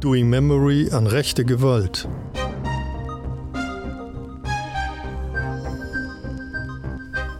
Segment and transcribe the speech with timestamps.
[0.00, 2.08] Doing Memory an rechte Gewalt.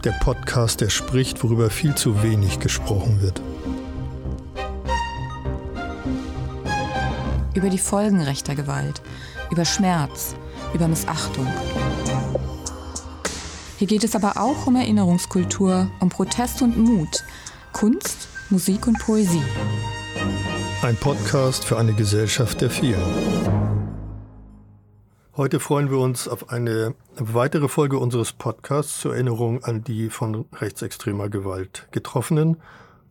[0.03, 3.41] Der Podcast, der spricht, worüber viel zu wenig gesprochen wird.
[7.55, 9.01] Über die Folgen rechter Gewalt,
[9.49, 10.35] über Schmerz,
[10.75, 11.47] über Missachtung.
[13.79, 17.23] Hier geht es aber auch um Erinnerungskultur, um Protest und Mut,
[17.73, 19.41] Kunst, Musik und Poesie.
[20.81, 22.97] Ein Podcast für eine Gesellschaft der vielen.
[25.37, 30.45] Heute freuen wir uns auf eine weitere Folge unseres Podcasts zur Erinnerung an die von
[30.55, 32.57] rechtsextremer Gewalt Getroffenen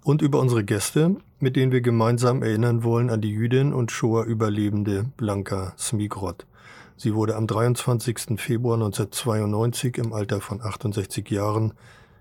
[0.03, 5.05] und über unsere Gäste, mit denen wir gemeinsam erinnern wollen an die Jüdin und Shoah-Überlebende
[5.17, 6.47] Blanka Smigrod.
[6.97, 8.37] Sie wurde am 23.
[8.37, 11.75] Februar 1992 im Alter von 68 Jahren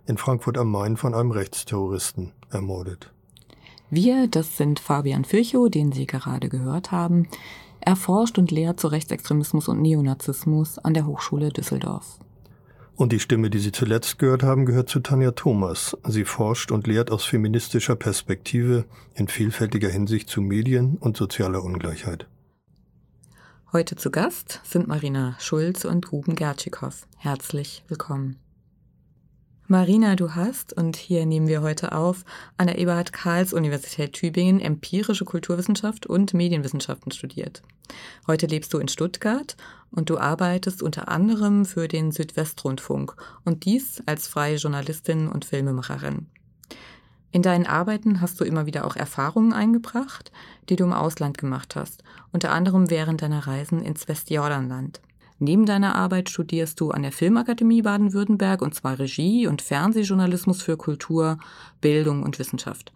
[0.06, 3.12] in Frankfurt am Main von einem Rechtsterroristen ermordet.
[3.92, 7.28] Wir, das sind Fabian Virchow, den Sie gerade gehört haben.
[7.82, 12.20] Er forscht und lehrt zu Rechtsextremismus und Neonazismus an der Hochschule Düsseldorf.
[12.96, 15.98] Und die Stimme, die Sie zuletzt gehört haben, gehört zu Tanja Thomas.
[16.08, 22.28] Sie forscht und lehrt aus feministischer Perspektive in vielfältiger Hinsicht zu Medien und sozialer Ungleichheit.
[23.72, 27.08] Heute zu Gast sind Marina Schulz und Ruben Gertschikow.
[27.18, 28.36] Herzlich willkommen.
[29.72, 32.26] Marina, du hast, und hier nehmen wir heute auf,
[32.58, 37.62] an der Eberhard Karls Universität Tübingen empirische Kulturwissenschaft und Medienwissenschaften studiert.
[38.26, 39.56] Heute lebst du in Stuttgart
[39.92, 46.26] und du arbeitest unter anderem für den Südwestrundfunk und dies als freie Journalistin und Filmemacherin.
[47.32, 50.32] In deinen Arbeiten hast du immer wieder auch Erfahrungen eingebracht,
[50.70, 55.00] die du im Ausland gemacht hast, unter anderem während deiner Reisen ins Westjordanland.
[55.40, 60.76] Neben deiner Arbeit studierst du an der Filmakademie Baden-Württemberg und zwar Regie und Fernsehjournalismus für
[60.76, 61.38] Kultur,
[61.80, 62.92] Bildung und Wissenschaft.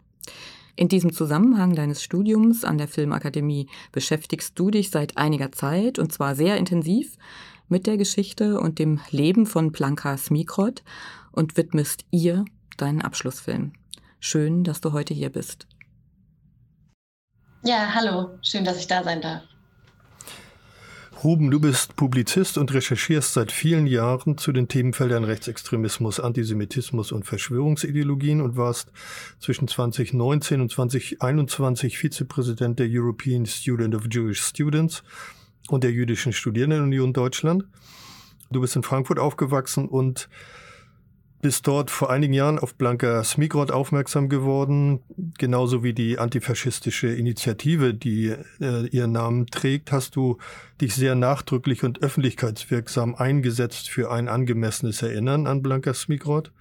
[0.75, 6.11] In diesem Zusammenhang deines Studiums an der Filmakademie beschäftigst du dich seit einiger Zeit und
[6.11, 7.17] zwar sehr intensiv
[7.69, 10.83] mit der Geschichte und dem Leben von Blanka Smikrot
[11.31, 12.43] und widmest ihr
[12.75, 13.71] deinen Abschlussfilm.
[14.19, 15.67] Schön, dass du heute hier bist.
[17.63, 19.43] Ja, hallo, schön, dass ich da sein darf.
[21.23, 27.23] Ruben, du bist Publizist und recherchierst seit vielen Jahren zu den Themenfeldern Rechtsextremismus, Antisemitismus und
[27.23, 28.91] Verschwörungsideologien und warst
[29.39, 35.01] zwischen 2019 und 2021 Vizepräsident der European Student of Jewish Students
[35.69, 37.63] und der Jüdischen Studierendenunion Deutschland.
[38.51, 40.27] Du bist in Frankfurt aufgewachsen und
[41.43, 45.01] bist dort vor einigen Jahren auf Blanka Smigrod aufmerksam geworden,
[45.37, 50.37] genauso wie die antifaschistische Initiative, die äh, ihren Namen trägt, hast du
[50.79, 56.53] dich sehr nachdrücklich und öffentlichkeitswirksam eingesetzt für ein angemessenes Erinnern an Blanka Smigrod.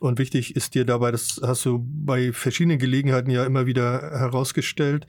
[0.00, 5.06] Und wichtig ist dir dabei, das hast du bei verschiedenen Gelegenheiten ja immer wieder herausgestellt,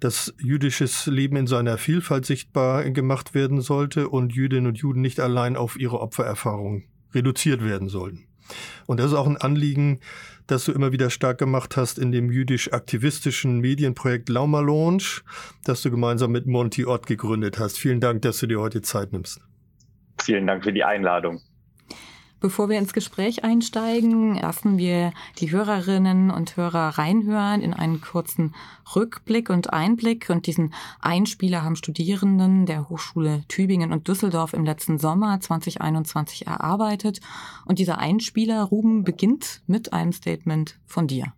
[0.00, 5.20] dass jüdisches Leben in seiner Vielfalt sichtbar gemacht werden sollte und Jüdinnen und Juden nicht
[5.20, 6.82] allein auf ihre Opfererfahrung
[7.14, 8.26] reduziert werden sollten.
[8.86, 10.00] Und das ist auch ein Anliegen,
[10.46, 15.22] das du immer wieder stark gemacht hast in dem jüdisch-aktivistischen Medienprojekt Lauma Launch,
[15.64, 17.78] das du gemeinsam mit Monty Ott gegründet hast.
[17.78, 19.40] Vielen Dank, dass du dir heute Zeit nimmst.
[20.20, 21.40] Vielen Dank für die Einladung.
[22.42, 28.52] Bevor wir ins Gespräch einsteigen, lassen wir die Hörerinnen und Hörer reinhören in einen kurzen
[28.96, 30.28] Rückblick und Einblick.
[30.28, 37.20] Und diesen Einspieler haben Studierenden der Hochschule Tübingen und Düsseldorf im letzten Sommer 2021 erarbeitet.
[37.64, 41.32] Und dieser Einspieler, Ruben, beginnt mit einem Statement von dir.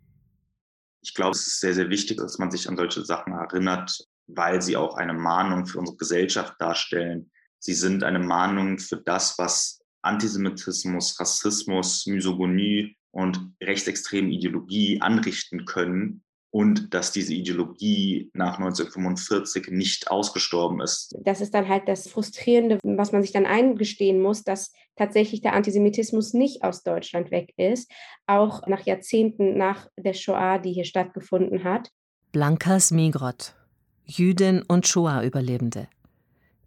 [1.03, 4.63] Ich glaube, es ist sehr, sehr wichtig, dass man sich an solche Sachen erinnert, weil
[4.63, 7.31] sie auch eine Mahnung für unsere Gesellschaft darstellen.
[7.59, 16.25] Sie sind eine Mahnung für das, was Antisemitismus, Rassismus, Misogonie und rechtsextreme Ideologie anrichten können
[16.55, 21.17] und dass diese Ideologie nach 1945 nicht ausgestorben ist.
[21.25, 25.55] Das ist dann halt das Frustrierende, was man sich dann eingestehen muss, dass tatsächlich der
[25.55, 27.91] Antisemitismus nicht aus Deutschland weg ist,
[28.27, 31.91] auch nach Jahrzehnten nach der Shoah, die hier stattgefunden hat.
[32.31, 33.57] Blanka Smigrod,
[34.05, 35.89] Jüdin und Shoah-Überlebende.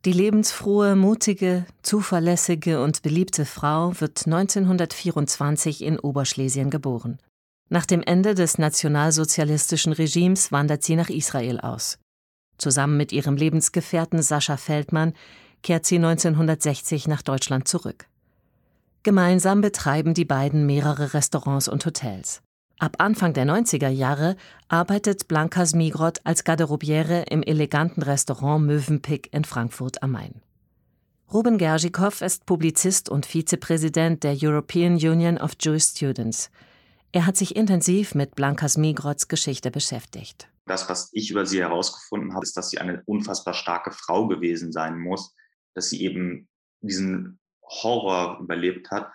[0.06, 7.20] Die lebensfrohe, mutige, zuverlässige und beliebte Frau wird 1924 in Oberschlesien geboren.
[7.70, 12.00] Nach dem Ende des nationalsozialistischen Regimes wandert sie nach Israel aus.
[12.58, 15.14] Zusammen mit ihrem Lebensgefährten Sascha Feldmann
[15.64, 18.08] kehrt sie 1960 nach Deutschland zurück.
[19.04, 22.42] Gemeinsam betreiben die beiden mehrere Restaurants und Hotels.
[22.80, 24.36] Ab Anfang der 90er Jahre
[24.68, 30.44] arbeitet Blanka Smigrod als Garderobiere im eleganten Restaurant Mövenpick in Frankfurt am Main.
[31.34, 36.52] Ruben Gergikow ist Publizist und Vizepräsident der European Union of Jewish Students.
[37.12, 40.48] Er hat sich intensiv mit Blanka Smigrods Geschichte beschäftigt.
[40.68, 44.72] Das, was ich über sie herausgefunden habe, ist, dass sie eine unfassbar starke Frau gewesen
[44.72, 45.34] sein muss,
[45.74, 46.48] dass sie eben
[46.82, 49.12] diesen Horror überlebt hat,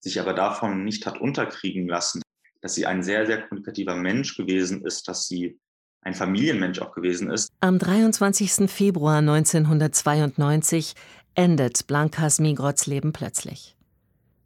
[0.00, 2.23] sich aber davon nicht hat unterkriegen lassen,
[2.64, 5.60] dass sie ein sehr, sehr kommunikativer Mensch gewesen ist, dass sie
[6.00, 7.52] ein Familienmensch auch gewesen ist.
[7.60, 8.70] Am 23.
[8.70, 10.94] Februar 1992
[11.34, 13.76] endet Blankas Migrots Leben plötzlich.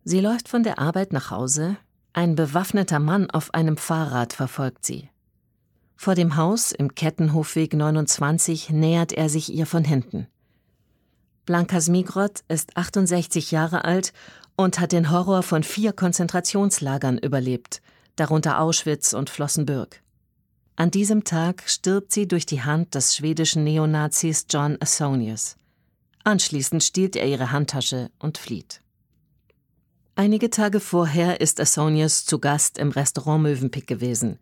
[0.03, 1.77] Sie läuft von der Arbeit nach Hause,
[2.13, 5.09] ein bewaffneter Mann auf einem Fahrrad verfolgt sie.
[5.95, 10.27] Vor dem Haus im Kettenhofweg 29 nähert er sich ihr von hinten.
[11.47, 14.13] Blankas Migrot ist 68 Jahre alt
[14.57, 17.81] und hat den Horror von vier Konzentrationslagern überlebt,
[18.19, 20.03] darunter Auschwitz und Flossenbürg.
[20.77, 25.57] An diesem Tag stirbt sie durch die Hand des schwedischen Neonazis John Assonius.
[26.25, 28.81] Anschließend stiehlt er ihre Handtasche und flieht.
[30.15, 34.39] Einige Tage vorher ist Assonius zu Gast im Restaurant Mövenpick gewesen.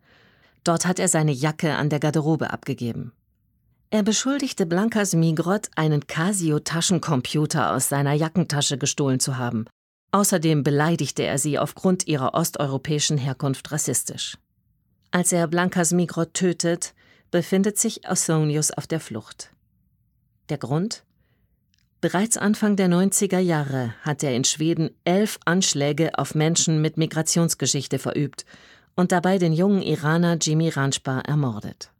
[0.63, 3.13] Dort hat er seine Jacke an der Garderobe abgegeben.
[3.89, 9.65] Er beschuldigte Blankas Migrot, einen Casio-Taschencomputer aus seiner Jackentasche gestohlen zu haben.
[10.17, 14.35] Außerdem beleidigte er sie aufgrund ihrer osteuropäischen Herkunft rassistisch.
[15.11, 16.95] Als er Blankas Migrot tötet,
[17.29, 19.51] befindet sich Ausonius auf der Flucht.
[20.49, 21.03] Der Grund?
[22.01, 27.99] Bereits Anfang der 90er Jahre hat er in Schweden elf Anschläge auf Menschen mit Migrationsgeschichte
[27.99, 28.43] verübt
[28.95, 31.91] und dabei den jungen Iraner Jimmy Ranjbar ermordet.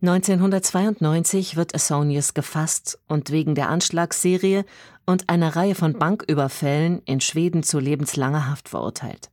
[0.00, 4.64] 1992 wird Asonius gefasst und wegen der Anschlagsserie
[5.06, 9.30] und einer Reihe von Banküberfällen in Schweden zu lebenslanger Haft verurteilt.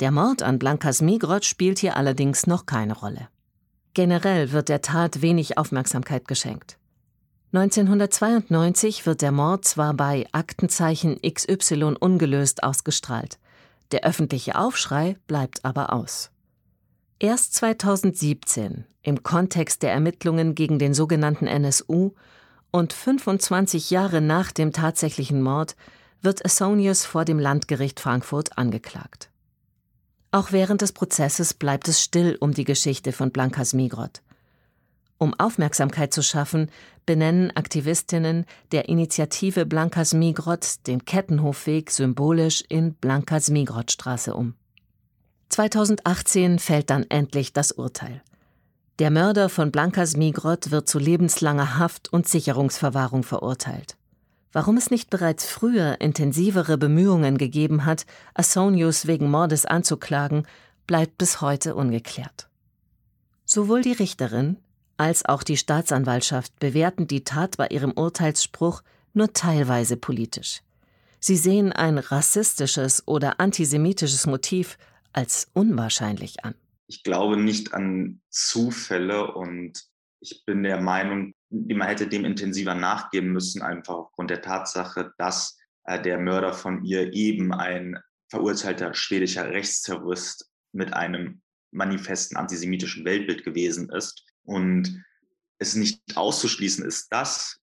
[0.00, 3.28] Der Mord an Blankas Migrot spielt hier allerdings noch keine Rolle.
[3.92, 6.78] Generell wird der Tat wenig Aufmerksamkeit geschenkt.
[7.52, 13.38] 1992 wird der Mord zwar bei Aktenzeichen XY ungelöst ausgestrahlt,
[13.90, 16.30] der öffentliche Aufschrei bleibt aber aus.
[17.20, 22.12] Erst 2017, im Kontext der Ermittlungen gegen den sogenannten NSU
[22.70, 25.74] und 25 Jahre nach dem tatsächlichen Mord,
[26.22, 29.30] wird Assonius vor dem Landgericht Frankfurt angeklagt.
[30.30, 34.22] Auch während des Prozesses bleibt es still um die Geschichte von Blankas Migrot.
[35.16, 36.70] Um Aufmerksamkeit zu schaffen,
[37.04, 44.54] benennen Aktivistinnen der Initiative Blankas Migrot den Kettenhofweg symbolisch in Blankas Migrot-Straße um.
[45.48, 48.22] 2018 fällt dann endlich das Urteil.
[48.98, 53.96] Der Mörder von Blankas Migrot wird zu lebenslanger Haft und Sicherungsverwahrung verurteilt.
[54.52, 60.46] Warum es nicht bereits früher intensivere Bemühungen gegeben hat, Assonius wegen Mordes anzuklagen,
[60.86, 62.48] bleibt bis heute ungeklärt.
[63.44, 64.56] Sowohl die Richterin
[64.96, 70.62] als auch die Staatsanwaltschaft bewerten die Tat bei ihrem Urteilsspruch nur teilweise politisch.
[71.20, 74.76] Sie sehen ein rassistisches oder antisemitisches Motiv
[75.12, 76.54] als unwahrscheinlich an.
[76.86, 79.82] Ich glaube nicht an Zufälle und
[80.20, 85.58] ich bin der Meinung, man hätte dem intensiver nachgeben müssen, einfach aufgrund der Tatsache, dass
[85.84, 91.40] äh, der Mörder von ihr eben ein verurteilter schwedischer Rechtsterrorist mit einem
[91.70, 94.24] manifesten antisemitischen Weltbild gewesen ist.
[94.44, 95.04] Und
[95.58, 97.58] es nicht auszuschließen ist, dass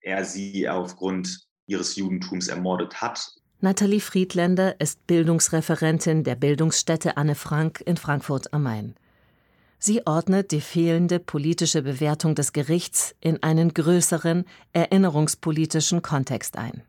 [0.00, 3.30] er sie aufgrund ihres Judentums ermordet hat.
[3.60, 8.94] Nathalie Friedländer ist Bildungsreferentin der Bildungsstätte Anne Frank in Frankfurt am Main.
[9.80, 16.84] Sie ordnet die fehlende politische Bewertung des Gerichts in einen größeren erinnerungspolitischen Kontext ein.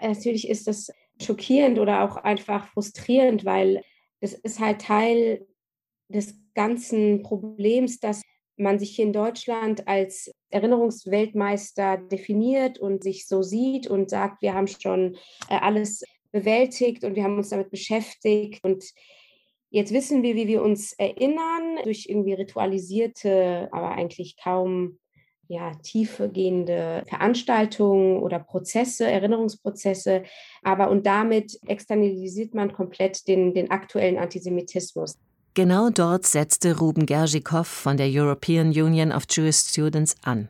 [0.00, 3.82] Natürlich ist das schockierend oder auch einfach frustrierend, weil
[4.22, 5.46] das ist halt Teil
[6.08, 8.22] des ganzen Problems, dass
[8.58, 14.54] man sich hier in Deutschland als Erinnerungsweltmeister definiert und sich so sieht und sagt, wir
[14.54, 15.16] haben schon
[15.48, 18.84] äh, alles bewältigt und wir haben uns damit beschäftigt und
[19.70, 24.98] Jetzt wissen wir, wie wir uns erinnern, durch irgendwie ritualisierte, aber eigentlich kaum
[25.48, 30.22] ja, tiefergehende Veranstaltungen oder Prozesse, Erinnerungsprozesse.
[30.62, 35.18] Aber und damit externalisiert man komplett den, den aktuellen Antisemitismus.
[35.58, 40.48] Genau dort setzte Ruben Gerschikow von der European Union of Jewish Students an.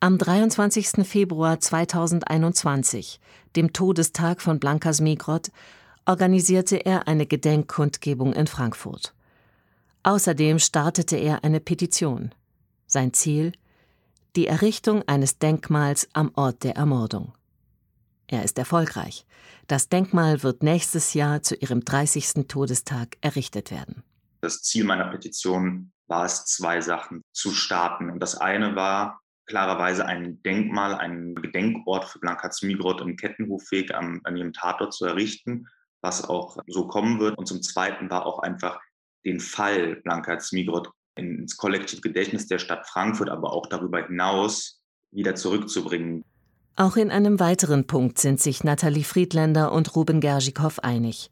[0.00, 1.06] Am 23.
[1.06, 3.20] Februar 2021,
[3.54, 5.52] dem Todestag von Blankas Migrot,
[6.06, 9.14] organisierte er eine Gedenkkundgebung in Frankfurt.
[10.02, 12.34] Außerdem startete er eine Petition.
[12.88, 13.52] Sein Ziel?
[14.34, 17.32] Die Errichtung eines Denkmals am Ort der Ermordung.
[18.30, 19.26] Er ist erfolgreich.
[19.66, 22.46] Das Denkmal wird nächstes Jahr zu ihrem 30.
[22.46, 24.02] Todestag errichtet werden.
[24.40, 28.10] Das Ziel meiner Petition war es, zwei Sachen zu starten.
[28.10, 34.20] Und das eine war klarerweise ein Denkmal, einen Gedenkort für Blanka Zmigrod im Kettenhofweg an,
[34.24, 35.66] an ihrem Tatort zu errichten
[36.02, 37.36] was auch so kommen wird.
[37.38, 38.80] Und zum Zweiten war auch einfach
[39.24, 45.34] den Fall Blanka Zmigrod ins kollektive Gedächtnis der Stadt Frankfurt, aber auch darüber hinaus wieder
[45.34, 46.24] zurückzubringen.
[46.76, 51.30] Auch in einem weiteren Punkt sind sich Nathalie Friedländer und Ruben Gerschikow einig.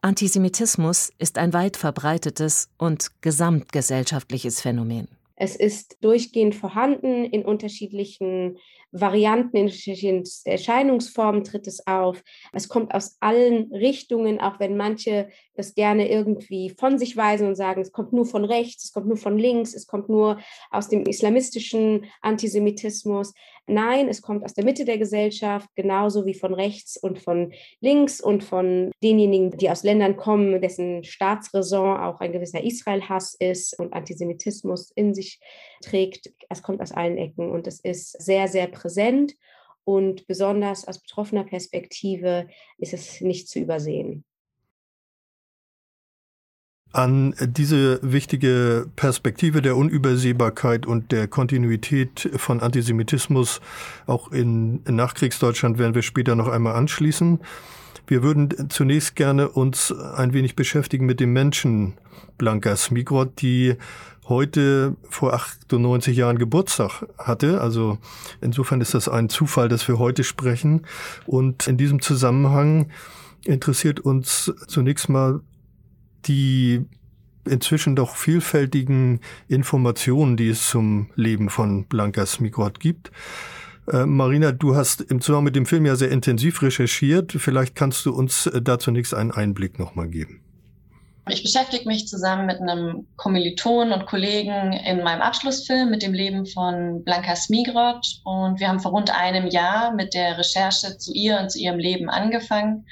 [0.00, 5.08] Antisemitismus ist ein weit verbreitetes und gesamtgesellschaftliches Phänomen.
[5.36, 8.58] Es ist durchgehend vorhanden in unterschiedlichen
[8.92, 12.22] Varianten, in verschiedenen Erscheinungsformen tritt es auf.
[12.52, 17.54] Es kommt aus allen Richtungen, auch wenn manche das gerne irgendwie von sich weisen und
[17.54, 20.38] sagen, es kommt nur von rechts, es kommt nur von links, es kommt nur
[20.70, 23.32] aus dem islamistischen Antisemitismus.
[23.66, 28.20] Nein, es kommt aus der Mitte der Gesellschaft, genauso wie von rechts und von links
[28.20, 33.92] und von denjenigen, die aus Ländern kommen, dessen Staatsräson auch ein gewisser Israel-Hass ist und
[33.92, 35.40] Antisemitismus in sich
[35.82, 36.32] trägt.
[36.50, 39.34] Es kommt aus allen Ecken und es ist sehr, sehr präsent
[39.84, 44.24] und besonders aus betroffener Perspektive ist es nicht zu übersehen.
[46.94, 53.60] An diese wichtige Perspektive der Unübersehbarkeit und der Kontinuität von Antisemitismus
[54.06, 57.40] auch in Nachkriegsdeutschland werden wir später noch einmal anschließen.
[58.06, 61.94] Wir würden zunächst gerne uns ein wenig beschäftigen mit dem Menschen
[62.38, 63.74] Blanka Smigrod, die
[64.28, 67.60] heute vor 98 Jahren Geburtstag hatte.
[67.60, 67.98] Also
[68.40, 70.86] insofern ist das ein Zufall, dass wir heute sprechen.
[71.26, 72.92] Und in diesem Zusammenhang
[73.44, 75.40] interessiert uns zunächst mal
[76.26, 76.84] die
[77.46, 83.10] inzwischen doch vielfältigen Informationen, die es zum Leben von Blanka Smigrod gibt.
[83.92, 87.32] Äh, Marina, du hast im Zusammenhang mit dem Film ja sehr intensiv recherchiert.
[87.32, 90.40] Vielleicht kannst du uns da zunächst einen Einblick nochmal geben.
[91.30, 96.44] Ich beschäftige mich zusammen mit einem Kommiliton und Kollegen in meinem Abschlussfilm mit dem Leben
[96.44, 101.40] von Blanka Smigrod und wir haben vor rund einem Jahr mit der Recherche zu ihr
[101.40, 102.84] und zu ihrem Leben angefangen.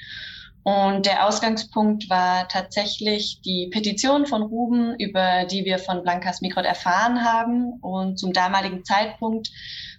[0.63, 6.65] Und der Ausgangspunkt war tatsächlich die Petition von Ruben, über die wir von Blanka Smigrod
[6.65, 7.73] erfahren haben.
[7.81, 9.49] Und zum damaligen Zeitpunkt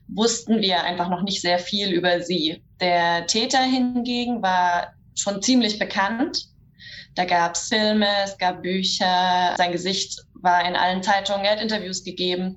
[0.09, 2.63] wussten wir einfach noch nicht sehr viel über sie.
[2.81, 6.49] Der Täter hingegen war schon ziemlich bekannt
[7.15, 11.63] da gab es Filme, es gab Bücher, sein Gesicht war in allen Zeitungen, er hat
[11.63, 12.57] Interviews gegeben.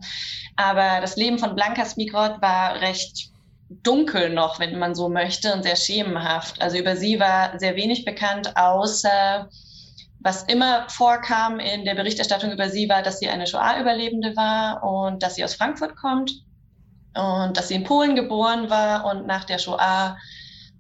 [0.55, 3.31] Aber das Leben von Blanka Smigrod war recht
[3.69, 6.61] dunkel noch, wenn man so möchte, und sehr schemenhaft.
[6.61, 9.49] Also über sie war sehr wenig bekannt, außer
[10.19, 15.21] was immer vorkam in der Berichterstattung über sie war, dass sie eine Shoah-Überlebende war und
[15.23, 16.31] dass sie aus Frankfurt kommt
[17.13, 20.17] und dass sie in Polen geboren war und nach der Shoah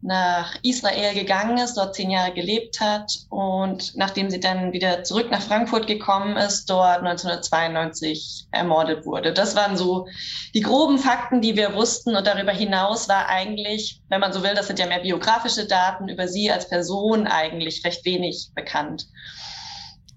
[0.01, 5.31] nach Israel gegangen ist, dort zehn Jahre gelebt hat und nachdem sie dann wieder zurück
[5.31, 9.33] nach Frankfurt gekommen ist, dort 1992 ermordet wurde.
[9.33, 10.07] Das waren so
[10.53, 14.53] die groben Fakten, die wir wussten und darüber hinaus war eigentlich, wenn man so will,
[14.53, 19.07] das sind ja mehr biografische Daten über sie als Person eigentlich recht wenig bekannt.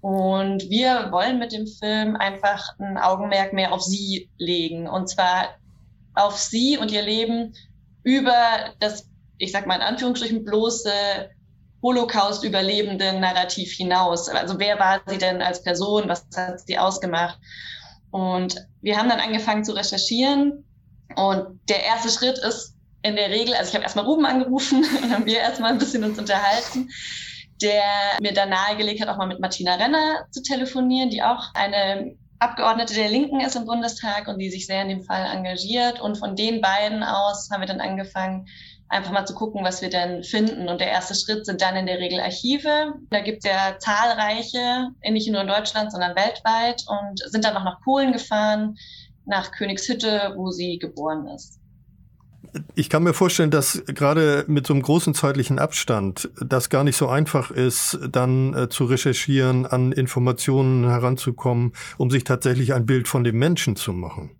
[0.01, 5.49] Und wir wollen mit dem Film einfach ein Augenmerk mehr auf sie legen und zwar
[6.13, 7.53] auf sie und ihr Leben
[8.03, 9.10] über das
[9.41, 10.91] ich sag mal in Anführungsstrichen, bloße
[11.81, 14.29] Holocaust-überlebende Narrativ hinaus.
[14.29, 16.07] Also wer war sie denn als Person?
[16.07, 17.39] Was hat sie ausgemacht?
[18.11, 20.63] Und wir haben dann angefangen zu recherchieren.
[21.15, 25.11] Und der erste Schritt ist in der Regel, also ich habe erstmal Ruben angerufen und
[25.11, 26.89] haben wir erstmal ein bisschen uns unterhalten,
[27.61, 27.83] der
[28.21, 32.93] mir dann nahegelegt hat, auch mal mit Martina Renner zu telefonieren, die auch eine Abgeordnete
[32.93, 35.99] der Linken ist im Bundestag und die sich sehr in dem Fall engagiert.
[35.99, 38.47] Und von den beiden aus haben wir dann angefangen,
[38.91, 40.67] einfach mal zu gucken, was wir denn finden.
[40.67, 42.93] Und der erste Schritt sind dann in der Regel Archive.
[43.09, 47.63] Da gibt es ja zahlreiche, nicht nur in Deutschland, sondern weltweit und sind dann noch
[47.63, 48.75] nach Polen gefahren,
[49.25, 51.59] nach Königshütte, wo sie geboren ist.
[52.75, 56.97] Ich kann mir vorstellen, dass gerade mit so einem großen zeitlichen Abstand das gar nicht
[56.97, 63.07] so einfach ist, dann äh, zu recherchieren, an Informationen heranzukommen, um sich tatsächlich ein Bild
[63.07, 64.31] von dem Menschen zu machen.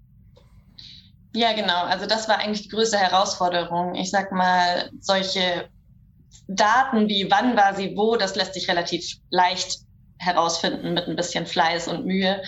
[1.34, 1.84] Ja, genau.
[1.84, 3.96] Also das war eigentlich die größte Herausforderung.
[3.96, 5.70] Ich sag mal, solche
[6.48, 9.80] Daten wie wann war sie wo, das lässt sich relativ leicht
[10.18, 12.42] herausfinden mit ein bisschen Fleiß und Mühe.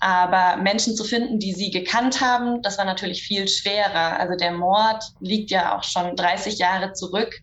[0.00, 4.18] Aber Menschen zu finden, die sie gekannt haben, das war natürlich viel schwerer.
[4.18, 7.40] Also der Mord liegt ja auch schon 30 Jahre zurück.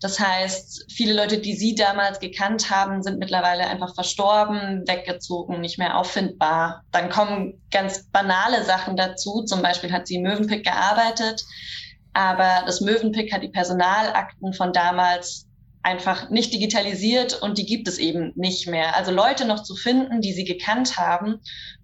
[0.00, 5.78] Das heißt, viele Leute, die Sie damals gekannt haben, sind mittlerweile einfach verstorben, weggezogen, nicht
[5.78, 6.84] mehr auffindbar.
[6.90, 9.42] Dann kommen ganz banale Sachen dazu.
[9.44, 11.44] Zum Beispiel hat sie Mövenpick gearbeitet,
[12.14, 15.46] aber das Mövenpick hat die Personalakten von damals
[15.82, 18.96] einfach nicht digitalisiert und die gibt es eben nicht mehr.
[18.96, 21.40] Also Leute noch zu finden, die sie gekannt haben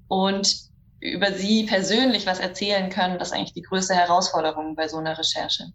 [0.09, 0.55] und
[1.01, 5.19] über sie persönlich was erzählen können, das ist eigentlich die größte Herausforderung bei so einer
[5.19, 5.67] Recherche.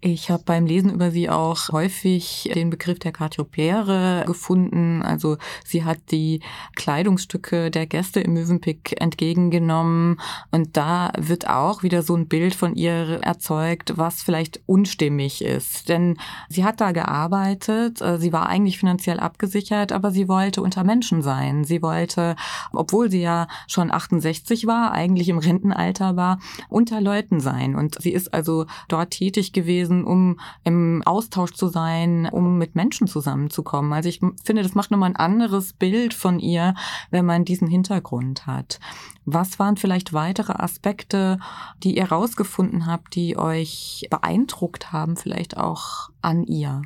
[0.00, 5.02] Ich habe beim Lesen über sie auch häufig den Begriff der Cartiopere gefunden.
[5.02, 6.40] Also sie hat die
[6.76, 10.20] Kleidungsstücke der Gäste im Mövenpick entgegengenommen
[10.52, 15.88] und da wird auch wieder so ein Bild von ihr erzeugt, was vielleicht unstimmig ist.
[15.88, 16.16] Denn
[16.48, 21.22] sie hat da gearbeitet, äh, sie war eigentlich finanziell abgesichert, aber sie wollte unter Menschen
[21.22, 21.64] sein.
[21.64, 22.36] Sie wollte,
[22.72, 26.38] obwohl sie ja schon 68 war, eigentlich im Rentenalter war,
[26.68, 27.74] unter Leuten sein.
[27.74, 32.74] Und sie ist also dort tätig gewesen gewesen, um im Austausch zu sein, um mit
[32.74, 33.92] Menschen zusammenzukommen.
[33.92, 36.74] Also ich finde, das macht nochmal ein anderes Bild von ihr,
[37.10, 38.78] wenn man diesen Hintergrund hat.
[39.24, 41.38] Was waren vielleicht weitere Aspekte,
[41.82, 46.82] die ihr rausgefunden habt, die euch beeindruckt haben, vielleicht auch an ihr?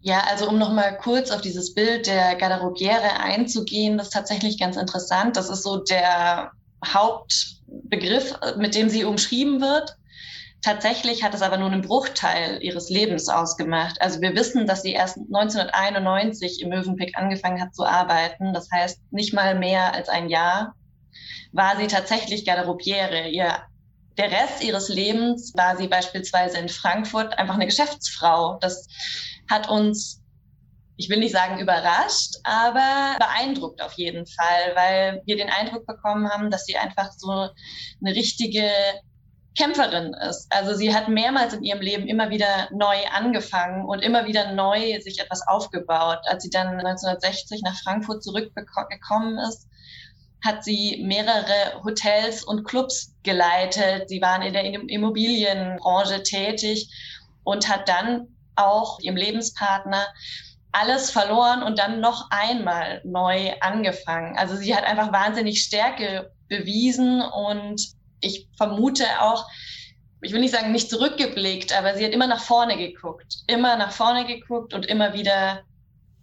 [0.00, 4.76] Ja, also um nochmal kurz auf dieses Bild der Garderobiere einzugehen, das ist tatsächlich ganz
[4.76, 5.36] interessant.
[5.36, 6.50] Das ist so der
[6.84, 9.96] Hauptbegriff, mit dem sie umschrieben wird.
[10.64, 14.00] Tatsächlich hat es aber nur einen Bruchteil ihres Lebens ausgemacht.
[14.00, 18.54] Also wir wissen, dass sie erst 1991 im Mövenpick angefangen hat zu arbeiten.
[18.54, 20.74] Das heißt, nicht mal mehr als ein Jahr
[21.52, 23.28] war sie tatsächlich Garderobiere.
[23.28, 23.58] Ihr,
[24.16, 28.56] der Rest ihres Lebens war sie beispielsweise in Frankfurt einfach eine Geschäftsfrau.
[28.62, 28.86] Das
[29.50, 30.22] hat uns
[30.96, 36.30] ich will nicht sagen überrascht, aber beeindruckt auf jeden Fall, weil wir den Eindruck bekommen
[36.30, 38.70] haben, dass sie einfach so eine richtige
[39.56, 40.46] Kämpferin ist.
[40.50, 45.00] Also sie hat mehrmals in ihrem Leben immer wieder neu angefangen und immer wieder neu
[45.00, 46.18] sich etwas aufgebaut.
[46.24, 49.68] Als sie dann 1960 nach Frankfurt zurückgekommen ist,
[50.44, 54.08] hat sie mehrere Hotels und Clubs geleitet.
[54.08, 56.90] Sie waren in der Immobilienbranche tätig
[57.44, 60.06] und hat dann auch ihrem Lebenspartner
[60.72, 64.36] alles verloren und dann noch einmal neu angefangen.
[64.36, 67.80] Also sie hat einfach wahnsinnig Stärke bewiesen und
[68.24, 69.46] ich vermute auch,
[70.20, 73.92] ich will nicht sagen, nicht zurückgeblickt, aber sie hat immer nach vorne geguckt, immer nach
[73.92, 75.62] vorne geguckt und immer wieder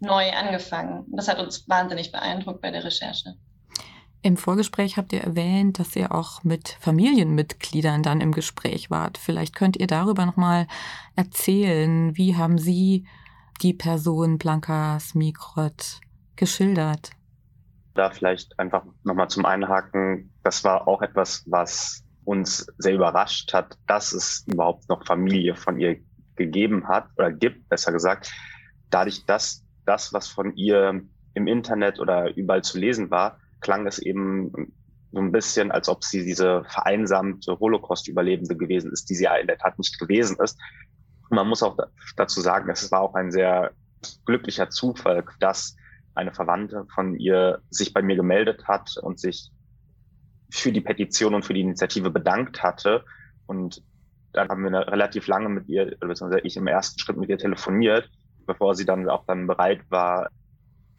[0.00, 1.04] neu angefangen.
[1.08, 3.36] Das hat uns wahnsinnig beeindruckt bei der Recherche.
[4.24, 9.18] Im Vorgespräch habt ihr erwähnt, dass ihr auch mit Familienmitgliedern dann im Gespräch wart.
[9.18, 10.68] Vielleicht könnt ihr darüber nochmal
[11.16, 12.16] erzählen.
[12.16, 13.04] Wie haben Sie
[13.62, 16.00] die Person Blanca Smikrot
[16.36, 17.10] geschildert?
[17.94, 20.32] Da vielleicht einfach nochmal zum Einhaken.
[20.42, 25.78] Das war auch etwas, was uns sehr überrascht hat, dass es überhaupt noch Familie von
[25.78, 26.00] ihr
[26.36, 28.32] gegeben hat oder gibt, besser gesagt.
[28.90, 31.02] Dadurch, dass das, was von ihr
[31.34, 34.72] im Internet oder überall zu lesen war, klang es eben
[35.12, 39.46] so ein bisschen, als ob sie diese vereinsamte Holocaust-Überlebende gewesen ist, die sie ja in
[39.46, 40.58] der Tat nicht gewesen ist.
[41.30, 41.76] Man muss auch
[42.16, 43.72] dazu sagen, es war auch ein sehr
[44.24, 45.76] glücklicher Zufall, dass
[46.14, 49.50] eine Verwandte von ihr sich bei mir gemeldet hat und sich
[50.50, 53.04] für die Petition und für die Initiative bedankt hatte.
[53.46, 53.82] Und
[54.32, 58.10] dann haben wir relativ lange mit ihr, beziehungsweise ich im ersten Schritt mit ihr telefoniert,
[58.46, 60.28] bevor sie dann auch dann bereit war,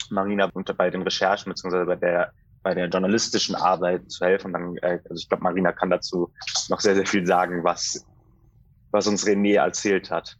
[0.09, 4.53] Marina bei den Recherchen beziehungsweise bei der bei der journalistischen Arbeit zu helfen.
[4.53, 6.33] dann, äh, also ich glaube, Marina kann dazu
[6.69, 8.07] noch sehr, sehr viel sagen, was,
[8.91, 10.37] was uns René erzählt hat.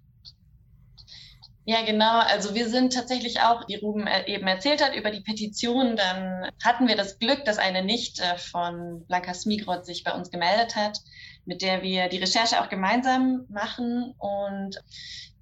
[1.66, 2.20] Ja, genau.
[2.20, 5.96] Also wir sind tatsächlich auch, wie Ruben eben erzählt hat, über die Petition.
[5.96, 10.76] Dann hatten wir das Glück, dass eine Nichte von Blanca Smigrod sich bei uns gemeldet
[10.76, 11.00] hat,
[11.46, 14.78] mit der wir die Recherche auch gemeinsam machen und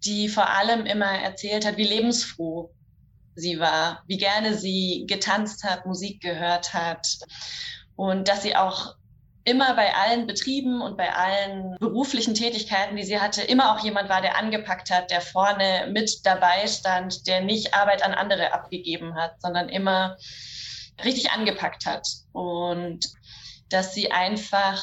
[0.05, 2.71] die vor allem immer erzählt hat, wie lebensfroh
[3.36, 7.07] sie war, wie gerne sie getanzt hat, Musik gehört hat
[7.95, 8.95] und dass sie auch
[9.43, 14.10] immer bei allen Betrieben und bei allen beruflichen Tätigkeiten, die sie hatte, immer auch jemand
[14.10, 19.15] war, der angepackt hat, der vorne mit dabei stand, der nicht Arbeit an andere abgegeben
[19.15, 20.17] hat, sondern immer
[21.04, 22.08] richtig angepackt hat.
[22.34, 23.06] Und
[23.69, 24.82] dass sie einfach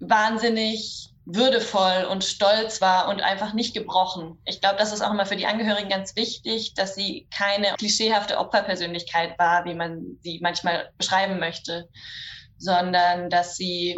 [0.00, 4.38] wahnsinnig würdevoll und stolz war und einfach nicht gebrochen.
[4.44, 8.38] Ich glaube, das ist auch immer für die Angehörigen ganz wichtig, dass sie keine klischeehafte
[8.38, 11.88] Opferpersönlichkeit war, wie man sie manchmal beschreiben möchte,
[12.62, 13.96] sondern dass sie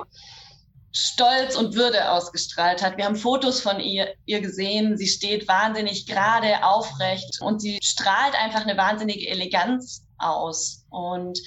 [0.96, 2.96] Stolz und Würde ausgestrahlt hat.
[2.96, 4.96] Wir haben Fotos von ihr, ihr gesehen.
[4.96, 10.85] Sie steht wahnsinnig gerade, aufrecht und sie strahlt einfach eine wahnsinnige Eleganz aus.
[10.90, 11.40] Und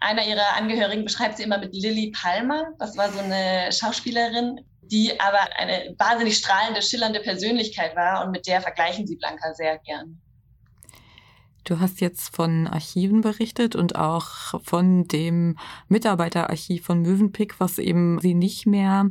[0.00, 2.72] einer ihrer Angehörigen beschreibt sie immer mit Lily Palmer.
[2.80, 8.48] Das war so eine Schauspielerin, die aber eine wahnsinnig strahlende, schillernde Persönlichkeit war und mit
[8.48, 10.20] der vergleichen sie Blanca sehr gern.
[11.70, 15.56] Du hast jetzt von Archiven berichtet und auch von dem
[15.86, 19.08] Mitarbeiterarchiv von Mövenpick, was eben sie nicht mehr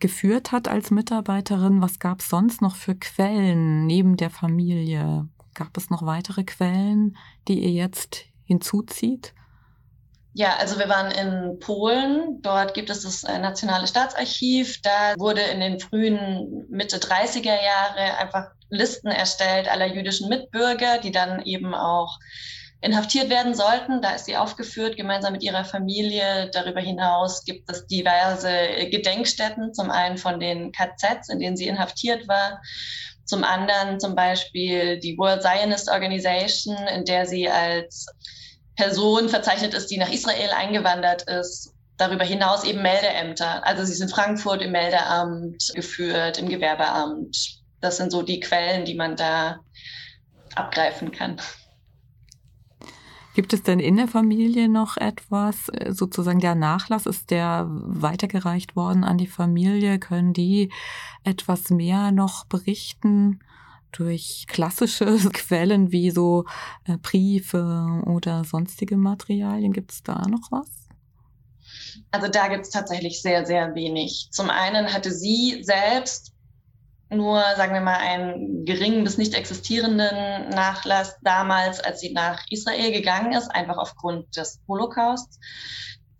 [0.00, 1.80] geführt hat als Mitarbeiterin.
[1.80, 5.28] Was gab es sonst noch für Quellen neben der Familie?
[5.54, 9.32] Gab es noch weitere Quellen, die ihr jetzt hinzuzieht?
[10.34, 12.42] Ja, also wir waren in Polen.
[12.42, 14.82] Dort gibt es das äh, Nationale Staatsarchiv.
[14.82, 21.12] Da wurde in den frühen Mitte 30er Jahre einfach Listen erstellt aller jüdischen Mitbürger, die
[21.12, 22.18] dann eben auch
[22.80, 24.02] inhaftiert werden sollten.
[24.02, 26.50] Da ist sie aufgeführt, gemeinsam mit ihrer Familie.
[26.52, 28.50] Darüber hinaus gibt es diverse
[28.90, 32.60] Gedenkstätten, zum einen von den KZs, in denen sie inhaftiert war,
[33.24, 38.06] zum anderen zum Beispiel die World Zionist Organization, in der sie als
[38.76, 41.72] Person verzeichnet ist, die nach Israel eingewandert ist.
[41.98, 43.64] Darüber hinaus eben Meldeämter.
[43.64, 47.61] Also sie sind in Frankfurt im Meldeamt geführt, im Gewerbeamt.
[47.82, 49.60] Das sind so die Quellen, die man da
[50.54, 51.38] abgreifen kann.
[53.34, 58.76] Gibt es denn in der Familie noch etwas, äh, sozusagen der Nachlass, ist der weitergereicht
[58.76, 59.98] worden an die Familie?
[59.98, 60.70] Können die
[61.24, 63.40] etwas mehr noch berichten?
[63.92, 66.46] durch klassische Quellen wie so
[66.84, 69.72] äh, Briefe oder sonstige Materialien?
[69.72, 70.88] Gibt es da noch was?
[72.10, 74.28] Also da gibt es tatsächlich sehr, sehr wenig.
[74.30, 76.31] Zum einen hatte sie selbst
[77.12, 82.92] nur, sagen wir mal, einen geringen bis nicht existierenden Nachlass damals, als sie nach Israel
[82.92, 85.38] gegangen ist, einfach aufgrund des Holocausts.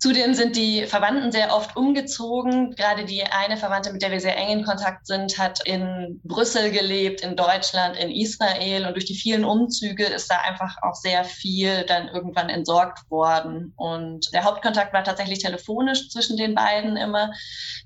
[0.03, 2.75] Zudem sind die Verwandten sehr oft umgezogen.
[2.75, 6.73] Gerade die eine Verwandte, mit der wir sehr eng in Kontakt sind, hat in Brüssel
[6.73, 8.85] gelebt, in Deutschland, in Israel.
[8.85, 13.75] Und durch die vielen Umzüge ist da einfach auch sehr viel dann irgendwann entsorgt worden.
[13.77, 17.31] Und der Hauptkontakt war tatsächlich telefonisch zwischen den beiden immer.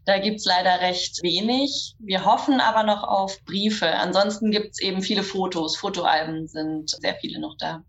[0.06, 1.96] Da gibt's leider recht wenig.
[1.98, 3.88] Wir hoffen aber noch auf Briefe.
[3.88, 5.76] Ansonsten gibt's eben viele Fotos.
[5.76, 7.82] Fotoalben sind sehr viele noch da.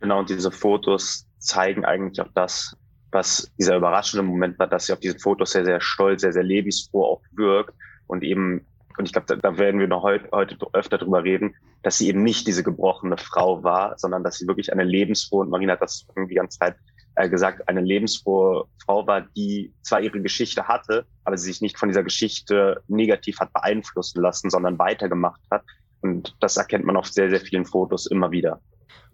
[0.00, 2.76] Genau, und diese Fotos zeigen eigentlich auch das,
[3.14, 6.42] was dieser überraschende Moment war, dass sie auf diesen Fotos sehr, sehr stolz, sehr, sehr
[6.42, 7.74] lebensfroh auch wirkt
[8.06, 8.66] und eben,
[8.98, 12.08] und ich glaube, da, da, werden wir noch heute, heute öfter drüber reden, dass sie
[12.08, 15.82] eben nicht diese gebrochene Frau war, sondern dass sie wirklich eine lebensfrohe, und Marina hat
[15.82, 16.76] das irgendwie ganze Zeit
[17.14, 21.78] äh, gesagt, eine lebensfrohe Frau war, die zwar ihre Geschichte hatte, aber sie sich nicht
[21.78, 25.62] von dieser Geschichte negativ hat beeinflussen lassen, sondern weitergemacht hat.
[26.00, 28.60] Und das erkennt man auf sehr, sehr vielen Fotos immer wieder.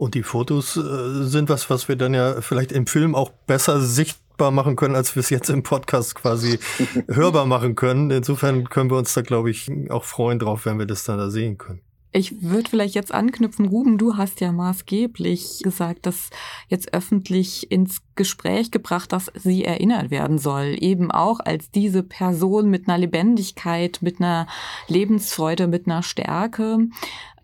[0.01, 3.83] Und die Fotos äh, sind was, was wir dann ja vielleicht im Film auch besser
[3.83, 6.59] sichtbar machen können, als wir es jetzt im Podcast quasi
[7.09, 8.11] hörbar machen können.
[8.11, 11.29] Insofern können wir uns da, glaube ich, auch freuen drauf, wenn wir das dann da
[11.29, 11.83] sehen können.
[12.12, 16.31] Ich würde vielleicht jetzt anknüpfen, Ruben, du hast ja maßgeblich gesagt, dass
[16.66, 22.68] jetzt öffentlich ins Gespräch gebracht, dass sie erinnert werden soll, eben auch als diese Person
[22.68, 24.49] mit einer Lebendigkeit, mit einer
[24.88, 26.88] Lebensfreude, mit einer Stärke.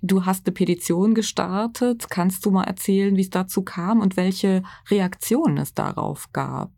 [0.02, 2.10] Du hast eine Petition gestartet.
[2.10, 6.70] Kannst du mal erzählen, wie es dazu kam und welche Reaktionen es darauf gab?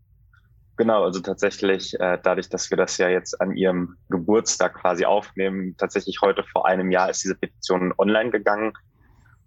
[0.78, 5.76] Genau, also tatsächlich, äh, dadurch, dass wir das ja jetzt an ihrem Geburtstag quasi aufnehmen,
[5.76, 8.72] tatsächlich heute vor einem Jahr ist diese Petition online gegangen.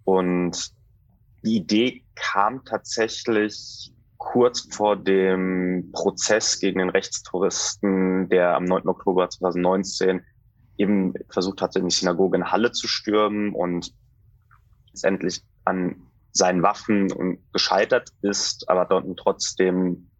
[0.04, 0.72] Und
[1.42, 8.86] die Idee kam tatsächlich kurz vor dem Prozess gegen den Rechtstouristen, der am 9.
[8.86, 10.22] Oktober 2019
[10.76, 13.94] eben versucht hatte, in die Synagoge in Halle zu stürmen und
[14.88, 15.96] letztendlich an
[16.32, 20.10] seinen Waffen gescheitert ist, aber dort trotzdem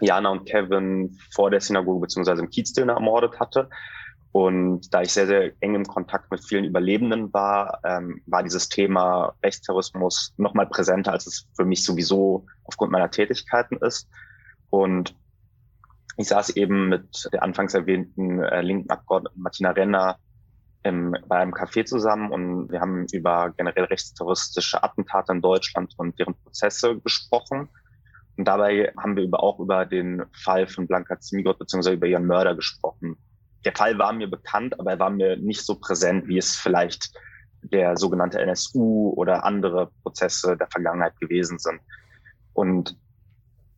[0.00, 3.68] Jana und Kevin vor der Synagoge beziehungsweise im Kiezdilner ermordet hatte.
[4.32, 8.68] Und da ich sehr, sehr eng im Kontakt mit vielen Überlebenden war, ähm, war dieses
[8.70, 14.08] Thema Rechtsterrorismus noch mal präsenter, als es für mich sowieso aufgrund meiner Tätigkeiten ist.
[14.70, 15.14] Und
[16.16, 20.16] ich saß eben mit der anfangs erwähnten äh, linken Abgeordneten Martina Renner
[20.82, 26.18] im, bei einem Café zusammen und wir haben über generell rechtsterroristische Attentate in Deutschland und
[26.18, 27.68] deren Prozesse gesprochen.
[28.36, 32.26] Und dabei haben wir über, auch über den Fall von Blanka Zmigot beziehungsweise über ihren
[32.26, 33.16] Mörder gesprochen.
[33.64, 37.12] Der Fall war mir bekannt, aber er war mir nicht so präsent, wie es vielleicht
[37.62, 41.80] der sogenannte NSU oder andere Prozesse der Vergangenheit gewesen sind.
[42.54, 42.96] Und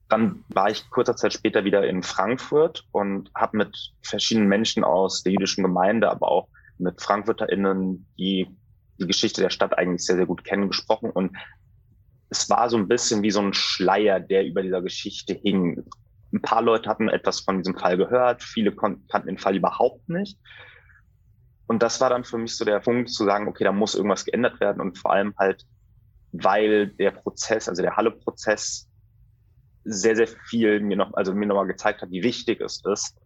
[0.09, 5.23] dann war ich kurzer Zeit später wieder in Frankfurt und habe mit verschiedenen Menschen aus
[5.23, 8.49] der jüdischen Gemeinde, aber auch mit FrankfurterInnen, die
[9.01, 11.11] die Geschichte der Stadt eigentlich sehr, sehr gut kennen, gesprochen.
[11.11, 11.37] Und
[12.31, 15.85] es war so ein bisschen wie so ein Schleier, der über dieser Geschichte hing.
[16.33, 20.39] Ein paar Leute hatten etwas von diesem Fall gehört, viele kannten den Fall überhaupt nicht.
[21.67, 24.25] Und das war dann für mich so der Punkt zu sagen, okay, da muss irgendwas
[24.25, 25.65] geändert werden und vor allem halt,
[26.33, 28.89] weil der Prozess, also der Halle-Prozess
[29.85, 33.17] sehr, sehr viel mir noch, also mir nochmal gezeigt hat, wie wichtig es ist,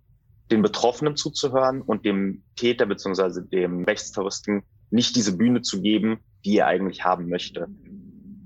[0.51, 6.59] den Betroffenen zuzuhören und dem Täter beziehungsweise dem Rechtsterroristen nicht diese Bühne zu geben, die
[6.59, 7.69] er eigentlich haben möchte.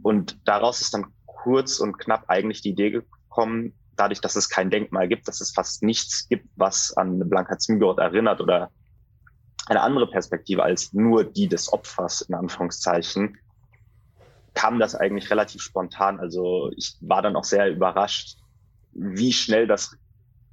[0.03, 4.71] Und daraus ist dann kurz und knapp eigentlich die Idee gekommen, dadurch, dass es kein
[4.71, 8.71] Denkmal gibt, dass es fast nichts gibt, was an Blanka Zimgort erinnert oder
[9.67, 13.39] eine andere Perspektive als nur die des Opfers, in Anführungszeichen,
[14.55, 16.21] kam das eigentlich relativ spontan.
[16.21, 18.39] Also ich war dann auch sehr überrascht,
[18.93, 19.97] wie schnell das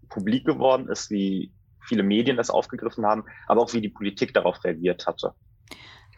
[0.09, 4.63] publik geworden ist, wie viele Medien das aufgegriffen haben, aber auch wie die Politik darauf
[4.63, 5.33] reagiert hatte.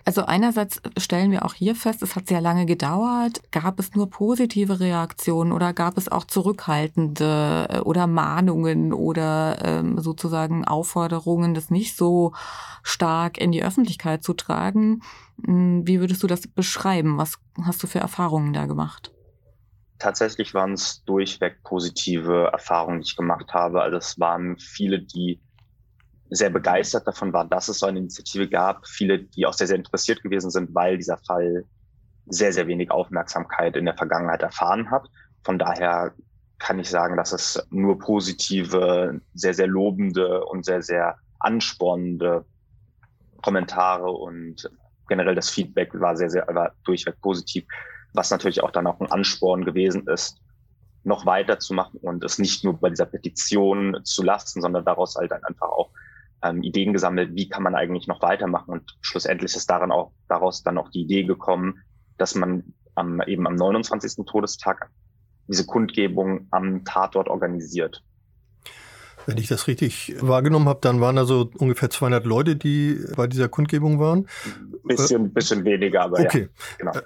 [0.06, 3.42] Also einerseits stellen wir auch hier fest, es hat sehr lange gedauert.
[3.52, 10.00] Gab es nur positive Reaktionen oder gab es auch zurückhaltende äh, oder Mahnungen oder ähm,
[10.00, 12.34] sozusagen Aufforderungen, das nicht so
[12.84, 15.02] stark in die Öffentlichkeit zu tragen?
[15.46, 17.18] Hm, wie würdest du das beschreiben?
[17.18, 19.12] Was hast du für Erfahrungen da gemacht?
[20.00, 23.84] Tatsächlich waren es durchweg positive Erfahrungen, die ich gemacht habe.
[23.84, 25.40] Also es waren viele, die
[26.32, 28.88] sehr begeistert davon waren, dass es so eine Initiative gab.
[28.88, 31.66] Viele, die auch sehr, sehr interessiert gewesen sind, weil dieser Fall
[32.26, 35.10] sehr, sehr wenig Aufmerksamkeit in der Vergangenheit erfahren hat.
[35.44, 36.14] Von daher
[36.58, 42.46] kann ich sagen, dass es nur positive, sehr, sehr lobende und sehr, sehr anspornende
[43.42, 44.70] Kommentare und
[45.10, 47.66] generell das Feedback war sehr, sehr, war durchweg positiv,
[48.14, 50.40] was natürlich auch dann auch ein Ansporn gewesen ist,
[51.04, 55.44] noch weiterzumachen und es nicht nur bei dieser Petition zu lassen, sondern daraus halt dann
[55.44, 55.90] einfach auch
[56.44, 58.72] ähm, Ideen gesammelt, wie kann man eigentlich noch weitermachen.
[58.72, 61.84] Und schlussendlich ist daran auch, daraus dann auch die Idee gekommen,
[62.18, 64.26] dass man am, eben am 29.
[64.26, 64.90] Todestag
[65.48, 68.04] diese Kundgebung am Tatort organisiert.
[69.26, 73.28] Wenn ich das richtig wahrgenommen habe, dann waren da so ungefähr 200 Leute, die bei
[73.28, 74.28] dieser Kundgebung waren.
[74.84, 76.50] Bisschen, äh, bisschen weniger, aber okay.
[76.50, 76.76] ja.
[76.78, 76.92] Genau.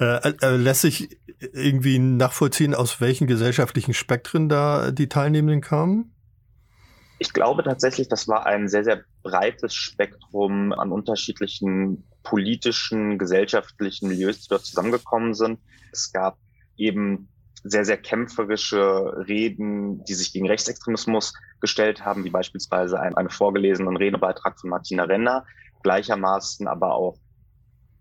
[0.00, 1.16] Äh, äh, lässt sich
[1.52, 6.13] irgendwie nachvollziehen, aus welchen gesellschaftlichen Spektren da die Teilnehmenden kamen?
[7.24, 14.42] Ich glaube tatsächlich, das war ein sehr, sehr breites Spektrum an unterschiedlichen politischen, gesellschaftlichen Milieus,
[14.42, 15.58] die dort zusammengekommen sind.
[15.90, 16.36] Es gab
[16.76, 17.30] eben
[17.62, 21.32] sehr, sehr kämpferische Reden, die sich gegen Rechtsextremismus
[21.62, 25.46] gestellt haben, wie beispielsweise ein, einen vorgelesenen Redebeitrag von Martina Renner,
[25.82, 27.16] gleichermaßen aber auch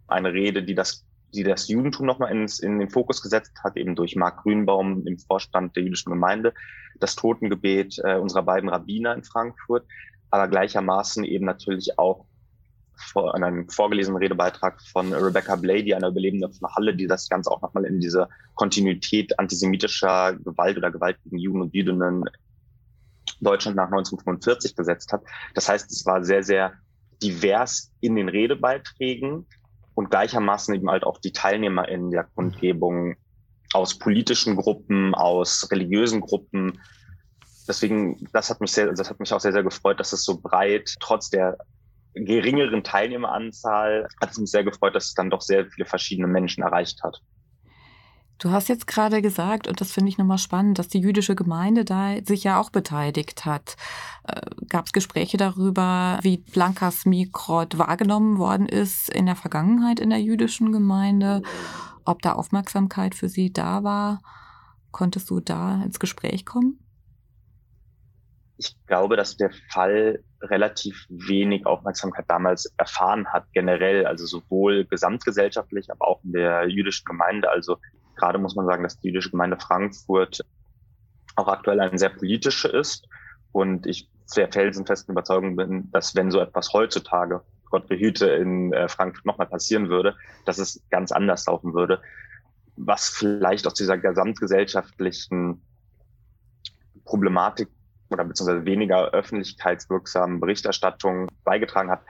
[0.05, 3.95] eine Rede, die das die das Judentum nochmal ins, in den Fokus gesetzt hat, eben
[3.95, 6.53] durch Marc Grünbaum im Vorstand der jüdischen Gemeinde,
[6.99, 9.85] das Totengebet äh, unserer beiden Rabbiner in Frankfurt,
[10.29, 12.25] aber gleichermaßen eben natürlich auch
[12.95, 17.51] vor, an einem vorgelesenen Redebeitrag von Rebecca Blady, einer Überlebenden von Halle, die das Ganze
[17.51, 22.23] auch nochmal in diese Kontinuität antisemitischer Gewalt oder Gewalt gegen Juden und Jüdinnen
[23.41, 25.23] Deutschland nach 1945 gesetzt hat.
[25.53, 26.73] Das heißt, es war sehr, sehr
[27.21, 29.45] divers in den Redebeiträgen,
[29.95, 33.15] und gleichermaßen eben halt auch die Teilnehmer in der Kundgebung
[33.73, 36.79] aus politischen Gruppen, aus religiösen Gruppen.
[37.67, 40.39] Deswegen, das hat mich sehr, das hat mich auch sehr, sehr gefreut, dass es so
[40.39, 41.57] breit, trotz der
[42.13, 46.63] geringeren Teilnehmeranzahl, hat es mich sehr gefreut, dass es dann doch sehr viele verschiedene Menschen
[46.63, 47.19] erreicht hat.
[48.39, 51.85] Du hast jetzt gerade gesagt, und das finde ich nochmal spannend, dass die jüdische Gemeinde
[51.85, 53.77] da sich ja auch beteiligt hat.
[54.27, 60.09] Äh, Gab es Gespräche darüber, wie Blankas Mikrot wahrgenommen worden ist in der Vergangenheit in
[60.09, 61.41] der jüdischen Gemeinde?
[62.05, 64.21] Ob da Aufmerksamkeit für sie da war?
[64.91, 66.79] Konntest du da ins Gespräch kommen?
[68.57, 75.89] Ich glaube, dass der Fall relativ wenig Aufmerksamkeit damals erfahren hat, generell, also sowohl gesamtgesellschaftlich,
[75.91, 77.49] aber auch in der jüdischen Gemeinde.
[77.49, 77.77] Also
[78.15, 80.45] Gerade muss man sagen, dass die jüdische Gemeinde Frankfurt
[81.35, 83.07] auch aktuell eine sehr politische ist.
[83.51, 88.87] Und ich sehr felsenfesten Überzeugung bin, dass wenn so etwas heutzutage, Gott behüte, in äh,
[88.87, 92.01] Frankfurt nochmal passieren würde, dass es ganz anders laufen würde.
[92.75, 95.61] Was vielleicht aus dieser gesamtgesellschaftlichen
[97.05, 97.69] Problematik
[98.09, 102.01] oder beziehungsweise weniger öffentlichkeitswirksamen Berichterstattung beigetragen hat,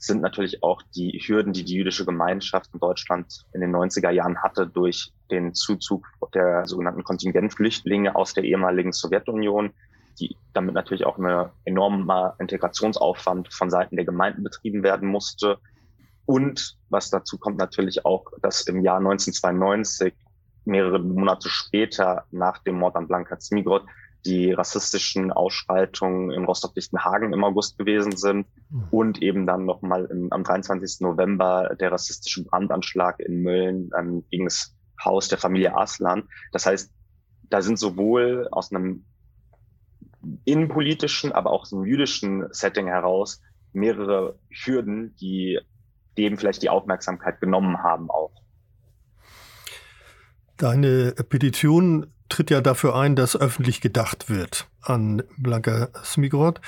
[0.00, 4.42] sind natürlich auch die Hürden, die die jüdische Gemeinschaft in Deutschland in den 90er Jahren
[4.42, 9.72] hatte durch den Zuzug der sogenannten Kontingentflüchtlinge aus der ehemaligen Sowjetunion,
[10.18, 15.58] die damit natürlich auch eine enormer Integrationsaufwand von Seiten der Gemeinden betrieben werden musste.
[16.24, 20.14] Und was dazu kommt natürlich auch, dass im Jahr 1992,
[20.64, 23.84] mehrere Monate später nach dem Mord an Blanka Zmigrod,
[24.24, 28.84] die rassistischen Ausschreitungen in Rostock-Lichtenhagen im August gewesen sind mhm.
[28.90, 31.00] und eben dann nochmal am 23.
[31.00, 36.28] November der rassistische Brandanschlag in Mölln ähm, gegen das Haus der Familie Aslan.
[36.52, 36.92] Das heißt,
[37.48, 39.04] da sind sowohl aus einem
[40.44, 43.40] innenpolitischen, aber auch aus einem jüdischen Setting heraus
[43.72, 45.58] mehrere Hürden, die
[46.18, 48.32] dem vielleicht die Aufmerksamkeit genommen haben auch.
[50.56, 56.60] Deine Petition tritt ja dafür ein, dass öffentlich gedacht wird an Blanka Smigrod.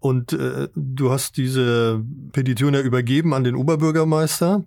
[0.00, 2.02] Und äh, du hast diese
[2.32, 4.64] Petition ja übergeben an den Oberbürgermeister.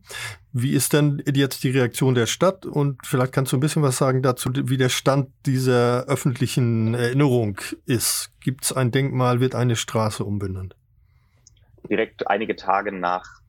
[0.53, 2.65] Wie ist denn jetzt die Reaktion der Stadt?
[2.65, 7.59] Und vielleicht kannst du ein bisschen was sagen dazu, wie der Stand dieser öffentlichen Erinnerung
[7.85, 8.31] ist.
[8.41, 10.75] Gibt es ein Denkmal, wird eine Straße umbenannt?
[11.89, 13.40] Direkt einige Tage nach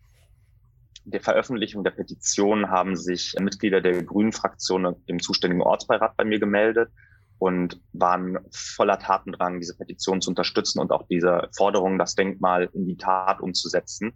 [1.04, 6.90] der Veröffentlichung der Petition haben sich Mitglieder der Grünen-Fraktion im zuständigen Ortsbeirat bei mir gemeldet
[7.38, 12.86] und waren voller Tatendrang, diese Petition zu unterstützen und auch diese Forderung, das Denkmal in
[12.86, 14.12] die Tat umzusetzen.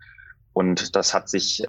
[0.52, 1.66] Und das hat sich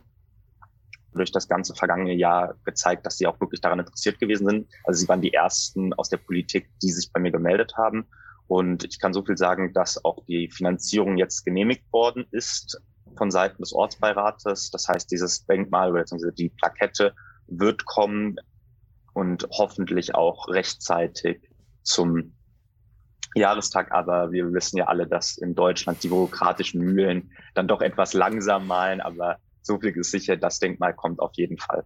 [1.14, 4.68] durch das ganze vergangene Jahr gezeigt, dass sie auch wirklich daran interessiert gewesen sind.
[4.84, 8.06] Also sie waren die ersten aus der Politik, die sich bei mir gemeldet haben.
[8.46, 12.80] Und ich kann so viel sagen, dass auch die Finanzierung jetzt genehmigt worden ist
[13.18, 14.72] von Seiten des Ortsbeirates.
[14.72, 16.32] Das heißt, dieses Denkmal bzw.
[16.32, 17.14] die Plakette
[17.48, 18.38] wird kommen
[19.14, 21.50] und hoffentlich auch rechtzeitig
[21.84, 22.34] zum
[23.36, 23.92] Jahrestag.
[23.92, 28.68] Aber wir wissen ja alle, dass in Deutschland die bürokratischen Mühlen dann doch etwas langsam
[28.68, 29.02] malen.
[29.02, 31.84] Aber so viel ist sicher, das Denkmal kommt auf jeden Fall.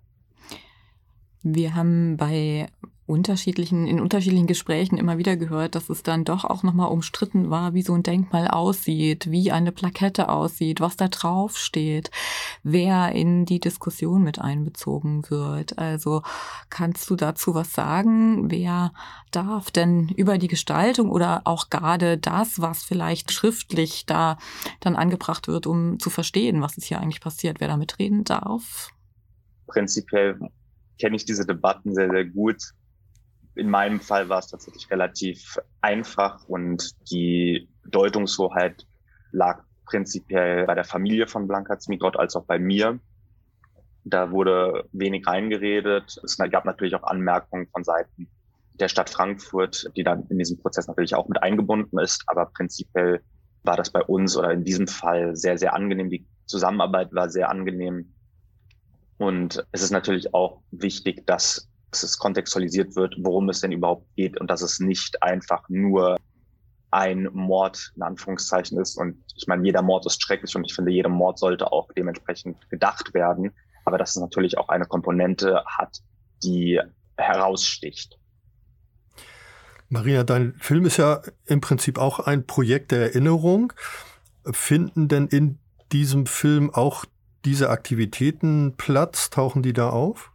[1.44, 2.68] Wir haben bei
[3.12, 7.74] unterschiedlichen, in unterschiedlichen Gesprächen immer wieder gehört, dass es dann doch auch nochmal umstritten war,
[7.74, 12.10] wie so ein Denkmal aussieht, wie eine Plakette aussieht, was da drauf steht,
[12.64, 15.78] wer in die Diskussion mit einbezogen wird.
[15.78, 16.24] Also
[16.70, 18.50] kannst du dazu was sagen?
[18.50, 18.94] Wer
[19.32, 24.38] darf denn über die Gestaltung oder auch gerade das, was vielleicht schriftlich da
[24.80, 28.90] dann angebracht wird, um zu verstehen, was ist hier eigentlich passiert, wer da mitreden darf?
[29.68, 30.40] Prinzipiell
[31.00, 32.74] kenne ich diese Debatten sehr, sehr gut
[33.56, 38.86] in meinem Fall war es tatsächlich relativ einfach und die Deutungshoheit
[39.32, 43.00] lag prinzipiell bei der Familie von Blanka Zmigrot als auch bei mir.
[44.04, 46.20] Da wurde wenig reingeredet.
[46.24, 48.30] Es gab natürlich auch Anmerkungen von Seiten
[48.74, 52.24] der Stadt Frankfurt, die dann in diesem Prozess natürlich auch mit eingebunden ist.
[52.28, 53.22] Aber prinzipiell
[53.64, 56.10] war das bei uns oder in diesem Fall sehr, sehr angenehm.
[56.10, 58.14] Die Zusammenarbeit war sehr angenehm.
[59.18, 64.08] Und es ist natürlich auch wichtig, dass dass es kontextualisiert wird, worum es denn überhaupt
[64.16, 66.18] geht und dass es nicht einfach nur
[66.90, 68.98] ein Mord in Anführungszeichen ist.
[68.98, 72.58] Und ich meine, jeder Mord ist schrecklich und ich finde, jeder Mord sollte auch dementsprechend
[72.70, 73.52] gedacht werden.
[73.86, 76.00] Aber dass es natürlich auch eine Komponente hat,
[76.44, 76.80] die
[77.18, 78.18] heraussticht.
[79.90, 83.74] Marina, dein Film ist ja im Prinzip auch ein Projekt der Erinnerung.
[84.46, 85.60] Finden denn in
[85.92, 87.06] diesem Film auch
[87.44, 89.30] diese Aktivitäten Platz?
[89.30, 90.31] Tauchen die da auf?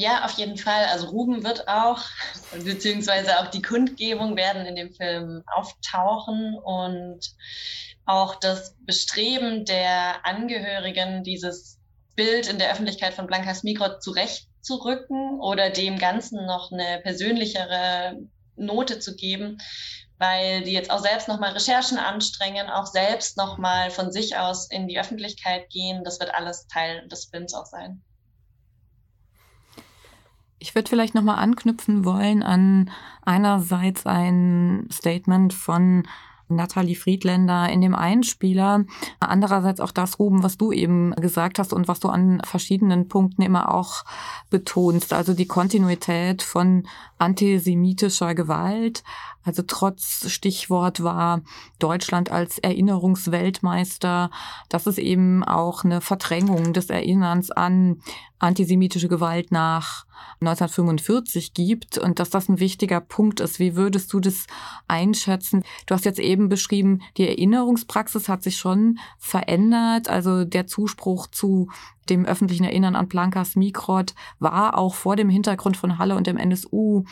[0.00, 0.84] Ja, auf jeden Fall.
[0.84, 2.04] Also Ruben wird auch,
[2.52, 7.20] beziehungsweise auch die Kundgebung werden in dem Film auftauchen und
[8.06, 11.78] auch das Bestreben der Angehörigen, dieses
[12.14, 18.18] Bild in der Öffentlichkeit von Blanka Smigrod zurechtzurücken oder dem Ganzen noch eine persönlichere
[18.54, 19.58] Note zu geben,
[20.18, 24.86] weil die jetzt auch selbst nochmal Recherchen anstrengen, auch selbst nochmal von sich aus in
[24.86, 26.04] die Öffentlichkeit gehen.
[26.04, 28.04] Das wird alles Teil des Films auch sein.
[30.58, 32.90] Ich würde vielleicht nochmal anknüpfen wollen an
[33.24, 36.04] einerseits ein Statement von
[36.48, 38.84] Nathalie Friedländer in dem Einspieler.
[39.20, 43.42] Andererseits auch das, Ruben, was du eben gesagt hast und was du an verschiedenen Punkten
[43.42, 44.04] immer auch
[44.50, 45.12] betonst.
[45.12, 46.86] Also die Kontinuität von
[47.18, 49.04] antisemitischer Gewalt.
[49.44, 51.42] Also trotz Stichwort war
[51.78, 54.30] Deutschland als Erinnerungsweltmeister,
[54.68, 58.00] dass es eben auch eine Verdrängung des Erinnerns an
[58.38, 60.06] antisemitische Gewalt nach
[60.40, 63.58] 1945 gibt und dass das ein wichtiger Punkt ist.
[63.58, 64.46] Wie würdest du das
[64.86, 65.64] einschätzen?
[65.86, 70.08] Du hast jetzt eben beschrieben, die Erinnerungspraxis hat sich schon verändert.
[70.08, 71.70] Also der Zuspruch zu
[72.08, 76.36] dem öffentlichen Erinnern an Blankas Mikrot war auch vor dem Hintergrund von Halle und dem
[76.36, 77.04] NSU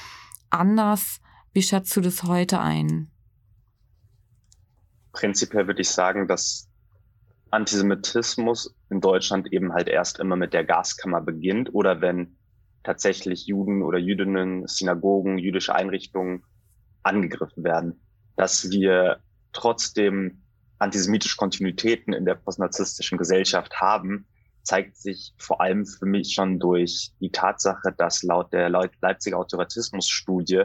[0.50, 1.20] anders.
[1.56, 3.10] Wie schätzt du das heute ein?
[5.12, 6.68] Prinzipiell würde ich sagen, dass
[7.50, 12.36] Antisemitismus in Deutschland eben halt erst immer mit der Gaskammer beginnt oder wenn
[12.82, 16.44] tatsächlich Juden oder Jüdinnen, Synagogen, jüdische Einrichtungen
[17.02, 18.02] angegriffen werden.
[18.36, 19.20] Dass wir
[19.54, 20.42] trotzdem
[20.78, 24.26] antisemitische Kontinuitäten in der postnarzisstischen Gesellschaft haben,
[24.62, 30.64] zeigt sich vor allem für mich schon durch die Tatsache, dass laut der Leipziger Autoratismusstudie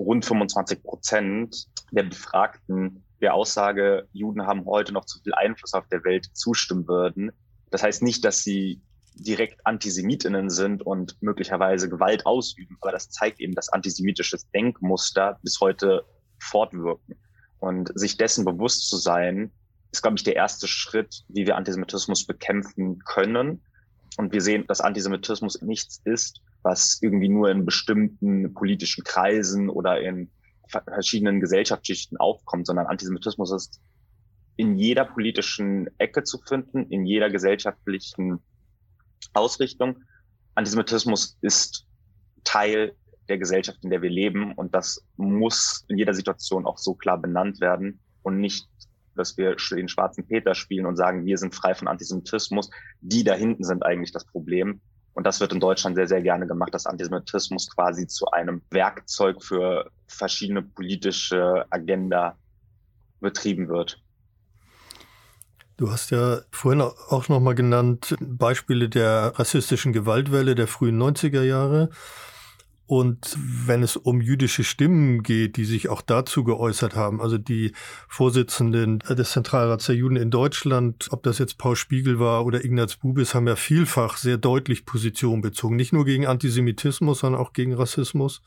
[0.00, 5.86] rund 25 Prozent der Befragten der Aussage, Juden haben heute noch zu viel Einfluss auf
[5.88, 7.30] der Welt zustimmen würden.
[7.70, 8.80] Das heißt nicht, dass sie
[9.14, 15.60] direkt Antisemitinnen sind und möglicherweise Gewalt ausüben, aber das zeigt eben, dass antisemitisches Denkmuster bis
[15.60, 16.04] heute
[16.38, 17.16] fortwirken.
[17.58, 19.52] Und sich dessen bewusst zu sein,
[19.92, 23.62] ist, glaube ich, der erste Schritt, wie wir Antisemitismus bekämpfen können.
[24.16, 30.00] Und wir sehen, dass Antisemitismus nichts ist, was irgendwie nur in bestimmten politischen Kreisen oder
[30.00, 30.30] in
[30.68, 33.80] verschiedenen Gesellschaftsschichten aufkommt, sondern Antisemitismus ist
[34.56, 38.40] in jeder politischen Ecke zu finden, in jeder gesellschaftlichen
[39.32, 40.02] Ausrichtung.
[40.54, 41.86] Antisemitismus ist
[42.44, 42.94] Teil
[43.28, 47.18] der Gesellschaft, in der wir leben und das muss in jeder Situation auch so klar
[47.18, 48.68] benannt werden und nicht
[49.20, 52.70] dass wir den schwarzen Peter spielen und sagen, wir sind frei von Antisemitismus.
[53.00, 54.80] Die da hinten sind eigentlich das Problem.
[55.12, 59.42] Und das wird in Deutschland sehr, sehr gerne gemacht, dass Antisemitismus quasi zu einem Werkzeug
[59.42, 62.36] für verschiedene politische Agenda
[63.20, 64.02] betrieben wird.
[65.76, 71.90] Du hast ja vorhin auch nochmal genannt Beispiele der rassistischen Gewaltwelle der frühen 90er Jahre.
[72.90, 77.70] Und wenn es um jüdische Stimmen geht, die sich auch dazu geäußert haben, also die
[78.08, 82.96] Vorsitzenden des Zentralrats der Juden in Deutschland, ob das jetzt Paul Spiegel war oder Ignaz
[82.96, 85.76] Bubis, haben ja vielfach sehr deutlich Position bezogen.
[85.76, 88.42] Nicht nur gegen Antisemitismus, sondern auch gegen Rassismus.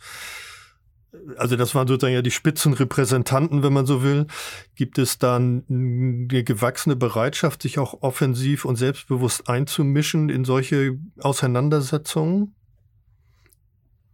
[1.38, 4.28] Also das waren sozusagen ja die Spitzenrepräsentanten, wenn man so will.
[4.76, 12.56] Gibt es dann eine gewachsene Bereitschaft, sich auch offensiv und selbstbewusst einzumischen in solche Auseinandersetzungen?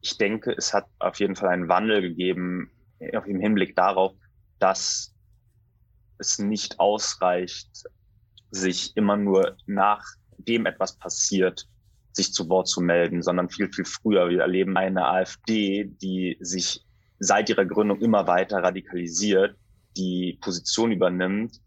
[0.01, 4.13] Ich denke, es hat auf jeden Fall einen Wandel gegeben im Hinblick darauf,
[4.59, 5.13] dass
[6.17, 7.69] es nicht ausreicht,
[8.51, 11.67] sich immer nur nachdem etwas passiert,
[12.11, 14.29] sich zu Wort zu melden, sondern viel, viel früher.
[14.29, 16.85] Wir erleben eine AfD, die sich
[17.19, 19.55] seit ihrer Gründung immer weiter radikalisiert,
[19.95, 21.61] die Position übernimmt,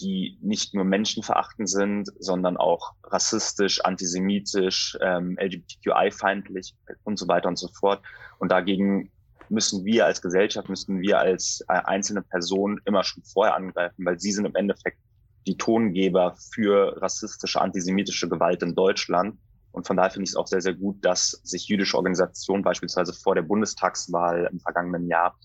[0.00, 6.74] die nicht nur menschenverachtend sind, sondern auch rassistisch, antisemitisch, ähm, LGBTQI-feindlich
[7.04, 8.02] und so weiter und so fort.
[8.38, 9.10] Und dagegen
[9.48, 14.18] müssen wir als Gesellschaft, müssen wir als äh, einzelne Personen immer schon vorher angreifen, weil
[14.18, 14.98] sie sind im Endeffekt
[15.46, 19.38] die Tongeber für rassistische, antisemitische Gewalt in Deutschland.
[19.72, 23.12] Und von daher finde ich es auch sehr, sehr gut, dass sich jüdische Organisationen beispielsweise
[23.12, 25.38] vor der Bundestagswahl im vergangenen Jahr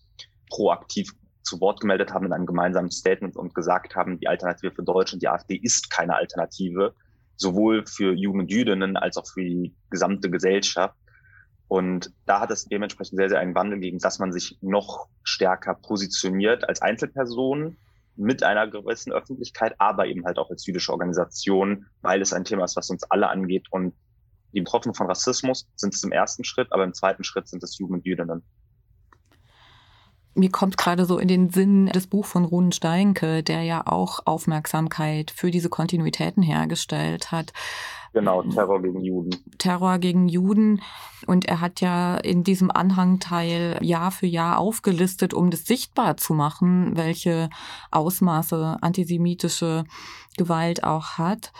[0.50, 1.14] proaktiv
[1.54, 5.22] zu Wort gemeldet haben in einem gemeinsamen Statement und gesagt haben, die Alternative für Deutschland,
[5.22, 6.96] die AfD ist keine Alternative,
[7.36, 10.96] sowohl für Juden und Jüdinnen als auch für die gesamte Gesellschaft.
[11.68, 15.76] Und da hat es dementsprechend sehr, sehr einen Wandel gegeben, dass man sich noch stärker
[15.76, 17.78] positioniert als Einzelperson
[18.16, 22.64] mit einer gewissen Öffentlichkeit, aber eben halt auch als jüdische Organisation, weil es ein Thema
[22.66, 23.68] ist, was uns alle angeht.
[23.72, 23.94] Und
[24.54, 27.78] die Betroffenen von Rassismus sind es im ersten Schritt, aber im zweiten Schritt sind es
[27.78, 28.44] Juden und.
[30.36, 34.22] Mir kommt gerade so in den Sinn das Buch von Runen Steinke, der ja auch
[34.26, 37.54] Aufmerksamkeit für diese Kontinuitäten hergestellt hat.
[38.14, 39.36] Genau, Terror gegen Juden.
[39.58, 40.82] Terror gegen Juden.
[41.26, 46.36] Und er hat ja in diesem Anhangteil Jahr für Jahr aufgelistet, um das sichtbar zu
[46.36, 47.50] machen, welche
[47.90, 49.86] Ausmaße antisemitische
[50.38, 51.54] Gewalt auch hat.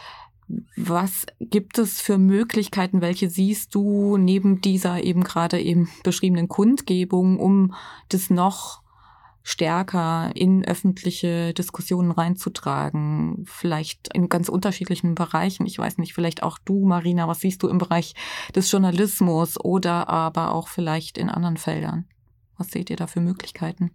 [0.76, 7.40] Was gibt es für Möglichkeiten, welche siehst du neben dieser eben gerade eben beschriebenen Kundgebung,
[7.40, 7.74] um
[8.10, 8.84] das noch
[9.44, 15.66] stärker in öffentliche Diskussionen reinzutragen, vielleicht in ganz unterschiedlichen Bereichen.
[15.66, 18.16] Ich weiß nicht, vielleicht auch du, Marina, was siehst du im Bereich
[18.56, 22.06] des Journalismus oder aber auch vielleicht in anderen Feldern?
[22.58, 23.92] Was seht ihr da für Möglichkeiten?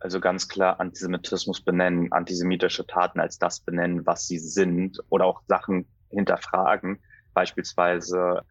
[0.00, 5.42] Also ganz klar Antisemitismus benennen, antisemitische Taten als das benennen, was sie sind oder auch
[5.48, 7.00] Sachen hinterfragen.
[7.34, 8.42] Beispielsweise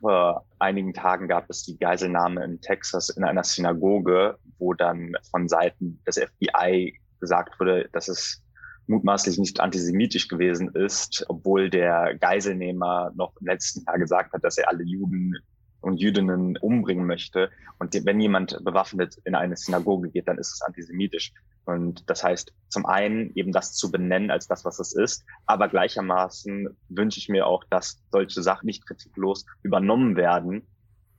[0.00, 5.48] vor einigen Tagen gab es die Geiselnahme in Texas in einer Synagoge, wo dann von
[5.48, 8.42] Seiten des FBI gesagt wurde, dass es
[8.86, 14.58] mutmaßlich nicht antisemitisch gewesen ist, obwohl der Geiselnehmer noch im letzten Jahr gesagt hat, dass
[14.58, 15.34] er alle Juden
[15.80, 17.50] und Jüdinnen umbringen möchte.
[17.78, 21.32] Und wenn jemand bewaffnet in eine Synagoge geht, dann ist es antisemitisch.
[21.64, 25.68] Und das heißt, zum einen eben das zu benennen als das, was es ist, aber
[25.68, 30.66] gleichermaßen wünsche ich mir auch, dass solche Sachen nicht kritiklos übernommen werden,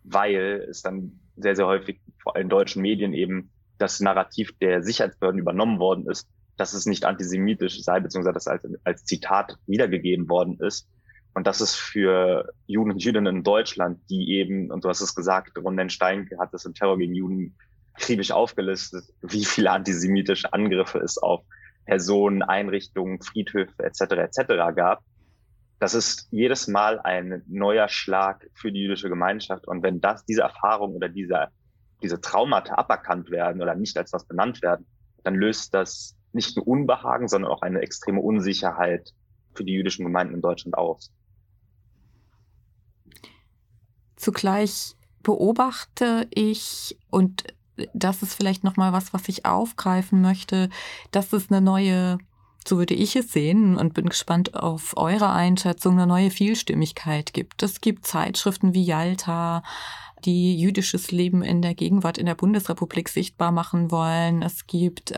[0.04, 4.82] weil es dann sehr, sehr häufig vor allem in deutschen Medien eben das Narrativ der
[4.84, 10.30] Sicherheitsbehörden übernommen worden ist, dass es nicht antisemitisch sei, beziehungsweise das als, als Zitat wiedergegeben
[10.30, 10.88] worden ist.
[11.34, 15.16] Und das ist für Juden und Jüdinnen in Deutschland, die eben, und du hast es
[15.16, 17.56] gesagt, Ronen Steinke hat es im Terror gegen Juden
[17.98, 21.44] kribisch aufgelistet, wie viele antisemitische Angriffe es auf
[21.86, 24.02] Personen, Einrichtungen, Friedhöfe etc.
[24.02, 24.76] etc.
[24.76, 25.04] gab.
[25.80, 29.68] Das ist jedes Mal ein neuer Schlag für die jüdische Gemeinschaft.
[29.68, 31.48] Und wenn das, diese Erfahrung oder diese,
[32.02, 34.86] diese Traumata aberkannt werden oder nicht als das benannt werden,
[35.24, 39.12] dann löst das nicht nur Unbehagen, sondern auch eine extreme Unsicherheit
[39.54, 41.12] für die jüdischen Gemeinden in Deutschland aus.
[44.20, 47.46] Zugleich beobachte ich und
[47.94, 50.70] das ist vielleicht noch mal was, was ich aufgreifen möchte,
[51.12, 52.18] dass es eine neue
[52.68, 57.64] so würde ich es sehen und bin gespannt auf eure Einschätzung, eine neue Vielstimmigkeit gibt.
[57.64, 59.64] Es gibt Zeitschriften wie Yalta,
[60.26, 64.42] die jüdisches Leben in der Gegenwart in der Bundesrepublik sichtbar machen wollen.
[64.42, 65.14] Es gibt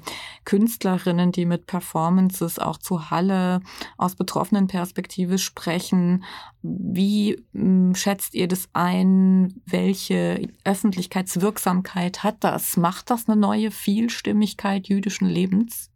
[0.45, 3.62] Künstlerinnen, die mit Performances auch zu Halle
[3.97, 6.24] aus betroffenen Perspektive sprechen.
[6.62, 9.62] Wie hm, schätzt ihr das ein?
[9.66, 12.78] Welche Öffentlichkeitswirksamkeit hat das?
[12.78, 15.89] Macht das eine neue Vielstimmigkeit jüdischen Lebens?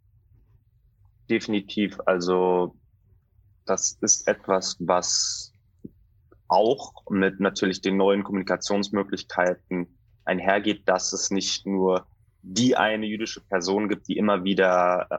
[1.28, 1.98] Definitiv.
[2.06, 2.74] Also
[3.64, 5.52] das ist etwas, was
[6.48, 12.06] auch mit natürlich den neuen Kommunikationsmöglichkeiten einhergeht, dass es nicht nur
[12.42, 15.18] die eine jüdische Person gibt, die immer wieder äh,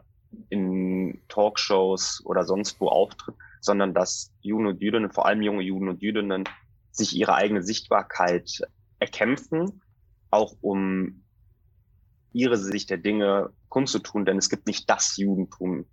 [0.50, 5.90] in Talkshows oder sonst wo auftritt, sondern dass Juden und Jüdinnen, vor allem junge Juden
[5.90, 6.46] und Jüdinnen,
[6.92, 8.62] sich ihre eigene Sichtbarkeit
[9.00, 9.82] erkämpfen,
[10.32, 11.24] auch um
[12.34, 15.86] ihre Sicht der Dinge kundzutun, denn es gibt nicht das Judentum.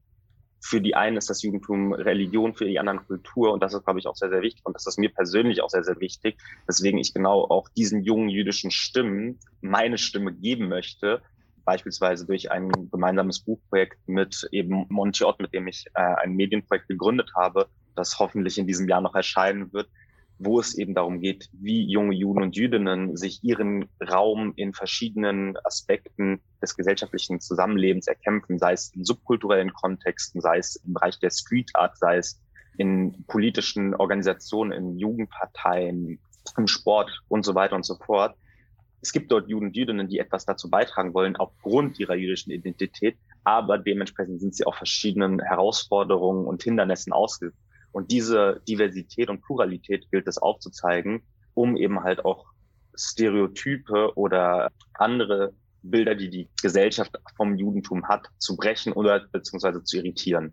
[0.66, 3.52] Für die einen ist das Judentum Religion, für die anderen Kultur.
[3.52, 4.64] Und das ist, glaube ich, auch sehr, sehr wichtig.
[4.64, 8.30] Und das ist mir persönlich auch sehr, sehr wichtig, weswegen ich genau auch diesen jungen
[8.30, 11.20] jüdischen Stimmen meine Stimme geben möchte,
[11.66, 16.88] beispielsweise durch ein gemeinsames Buchprojekt mit eben Monty Ott, mit dem ich äh, ein Medienprojekt
[16.88, 19.90] gegründet habe, das hoffentlich in diesem Jahr noch erscheinen wird,
[20.39, 25.57] wo es eben darum geht, wie junge Juden und Jüdinnen sich ihren Raum in verschiedenen
[25.64, 31.30] Aspekten des gesellschaftlichen Zusammenlebens erkämpfen, sei es in subkulturellen Kontexten, sei es im Bereich der
[31.30, 32.41] Street Art, sei es
[32.76, 36.18] in politischen Organisationen, in Jugendparteien,
[36.57, 38.37] im Sport und so weiter und so fort.
[39.01, 43.16] Es gibt dort Juden und Jüdinnen, die etwas dazu beitragen wollen, aufgrund ihrer jüdischen Identität,
[43.45, 47.59] aber dementsprechend sind sie auch verschiedenen Herausforderungen und Hindernissen ausgesetzt
[47.95, 51.22] und diese Diversität und Pluralität gilt es aufzuzeigen,
[51.55, 52.47] um eben halt auch
[52.97, 59.99] Stereotype oder andere Bilder, die die Gesellschaft vom Judentum hat, zu brechen oder beziehungsweise zu
[59.99, 60.53] irritieren.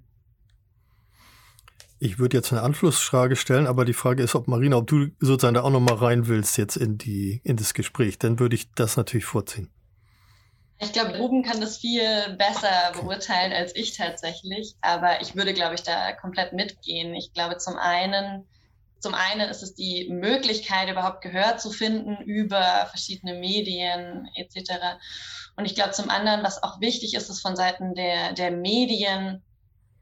[1.98, 5.56] Ich würde jetzt eine Anschlussfrage stellen, aber die Frage ist, ob Marina, ob du sozusagen
[5.56, 8.20] da auch nochmal rein willst jetzt in die, in das Gespräch.
[8.20, 9.70] Dann würde ich das natürlich vorziehen.
[10.84, 15.76] Ich glaube, Ruben kann das viel besser beurteilen als ich tatsächlich, aber ich würde, glaube
[15.76, 17.14] ich, da komplett mitgehen.
[17.14, 18.48] Ich glaube, zum einen,
[19.00, 24.98] zum einen ist es die Möglichkeit, überhaupt Gehör zu finden über verschiedene Medien etc.
[25.56, 29.44] Und ich glaube, zum anderen, was auch wichtig ist, ist von Seiten der, der Medien,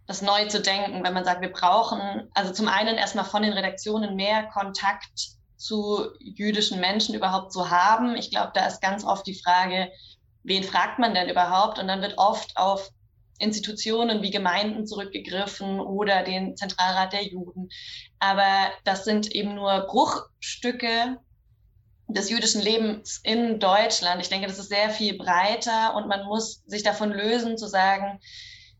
[0.08, 3.52] das neu zu denken, wenn man sagt, wir brauchen, also zum einen erstmal von den
[3.52, 8.16] Redaktionen mehr Kontakt zu jüdischen Menschen überhaupt zu haben.
[8.16, 9.92] Ich glaube, da ist ganz oft die Frage,
[10.50, 11.80] wen fragt man denn überhaupt?
[11.80, 12.89] Und dann wird oft auf
[13.38, 17.70] Institutionen wie Gemeinden zurückgegriffen oder den Zentralrat der Juden.
[18.20, 21.20] Aber das sind eben nur Bruchstücke
[22.08, 24.22] des jüdischen Lebens in Deutschland.
[24.22, 28.20] Ich denke, das ist sehr viel breiter und man muss sich davon lösen, zu sagen,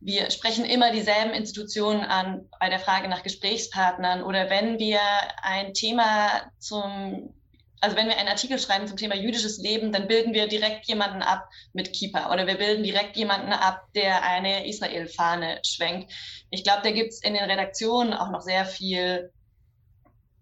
[0.02, 5.02] wir sprechen immer dieselben Institutionen an bei der Frage nach Gesprächspartnern oder wenn wir
[5.42, 7.34] ein Thema zum
[7.82, 11.22] also wenn wir einen Artikel schreiben zum Thema jüdisches Leben, dann bilden wir direkt jemanden
[11.22, 16.12] ab mit Kippa oder wir bilden direkt jemanden ab, der eine Israel-Fahne schwenkt.
[16.50, 19.32] Ich glaube, da gibt es in den Redaktionen auch noch sehr viel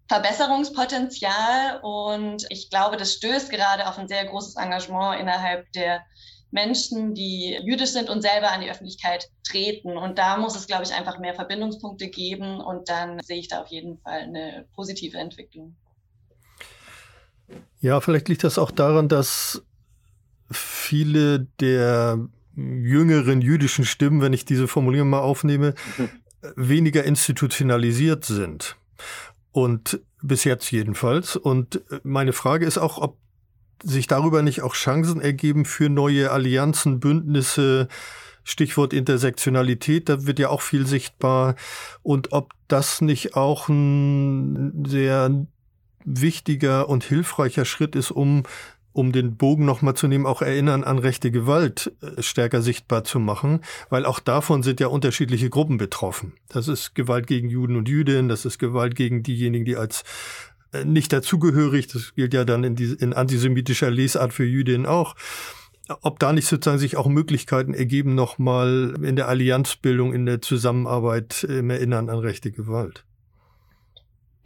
[0.08, 6.04] Verbesserungspotenzial und ich glaube, das stößt gerade auf ein sehr großes Engagement innerhalb der
[6.50, 9.98] Menschen, die jüdisch sind und selber an die Öffentlichkeit treten.
[9.98, 13.60] Und da muss es, glaube ich, einfach mehr Verbindungspunkte geben und dann sehe ich da
[13.60, 15.76] auf jeden Fall eine positive Entwicklung.
[17.80, 19.62] Ja, vielleicht liegt das auch daran, dass
[20.50, 22.18] viele der
[22.56, 25.74] jüngeren jüdischen Stimmen, wenn ich diese Formulierung mal aufnehme,
[26.56, 28.76] weniger institutionalisiert sind.
[29.52, 31.36] Und bis jetzt jedenfalls.
[31.36, 33.18] Und meine Frage ist auch, ob
[33.82, 37.88] sich darüber nicht auch Chancen ergeben für neue Allianzen, Bündnisse,
[38.42, 41.54] Stichwort Intersektionalität, da wird ja auch viel sichtbar.
[42.02, 45.46] Und ob das nicht auch ein sehr
[46.08, 48.44] wichtiger und hilfreicher Schritt ist, um
[48.98, 53.20] um den Bogen nochmal zu nehmen, auch Erinnern an rechte Gewalt äh, stärker sichtbar zu
[53.20, 56.32] machen, weil auch davon sind ja unterschiedliche Gruppen betroffen.
[56.48, 60.02] Das ist Gewalt gegen Juden und Jüdinnen, das ist Gewalt gegen diejenigen, die als
[60.72, 65.14] äh, nicht dazugehörig, das gilt ja dann in, die, in antisemitischer Lesart für Jüdinnen auch.
[66.02, 71.44] Ob da nicht sozusagen sich auch Möglichkeiten ergeben, nochmal in der Allianzbildung, in der Zusammenarbeit
[71.44, 73.04] im Erinnern an rechte Gewalt?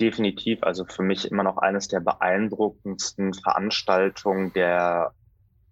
[0.01, 5.13] Definitiv, also für mich immer noch eines der beeindruckendsten Veranstaltungen der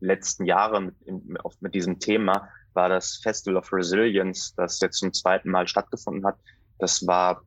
[0.00, 0.94] letzten Jahre mit,
[1.60, 6.38] mit diesem Thema war das Festival of Resilience, das jetzt zum zweiten Mal stattgefunden hat.
[6.78, 7.42] Das war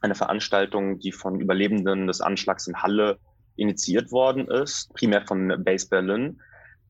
[0.00, 3.18] eine Veranstaltung, die von Überlebenden des Anschlags in Halle
[3.56, 6.40] initiiert worden ist, primär von Base Berlin,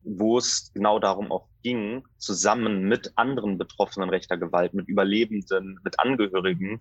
[0.03, 5.99] wo es genau darum auch ging, zusammen mit anderen Betroffenen rechter Gewalt, mit Überlebenden, mit
[5.99, 6.79] Angehörigen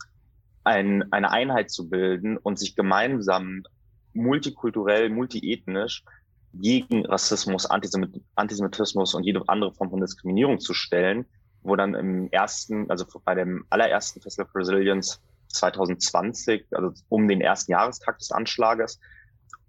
[0.70, 3.64] ein, eine Einheit zu bilden und sich gemeinsam
[4.14, 6.04] multikulturell, multiethnisch
[6.54, 11.26] gegen Rassismus, Antisemit Antisemitismus und jede andere Form von Diskriminierung zu stellen,
[11.64, 17.42] wo dann im ersten, also bei dem allerersten Festival of Resilience 2020, also um den
[17.42, 19.00] ersten Jahrestag des Anschlages,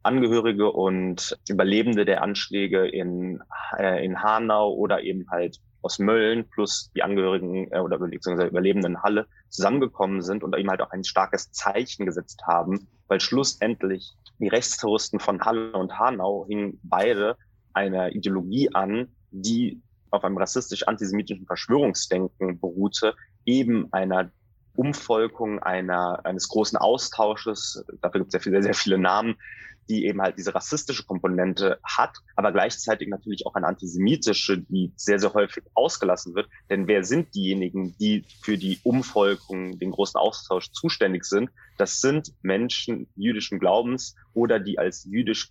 [0.03, 3.42] Angehörige und Überlebende der Anschläge in,
[3.78, 9.03] äh, in Hanau oder eben halt aus Mölln plus die Angehörigen äh, oder beziehungsweise Überlebenden
[9.03, 14.49] Halle zusammengekommen sind und eben halt auch ein starkes Zeichen gesetzt haben, weil schlussendlich die
[14.49, 17.37] Rechtsterroristen von Halle und Hanau hingen beide
[17.72, 23.14] einer Ideologie an, die auf einem rassistisch-antisemitischen Verschwörungsdenken beruhte,
[23.45, 24.31] eben einer
[24.74, 29.37] Umvolkung, einer, eines großen Austausches, dafür gibt es ja sehr, sehr viele Namen,
[29.91, 35.18] die eben halt diese rassistische Komponente hat, aber gleichzeitig natürlich auch eine antisemitische, die sehr,
[35.18, 36.49] sehr häufig ausgelassen wird.
[36.70, 41.51] Denn wer sind diejenigen, die für die Umvolkung, den großen Austausch zuständig sind?
[41.76, 45.51] Das sind Menschen jüdischen Glaubens oder die als jüdisch,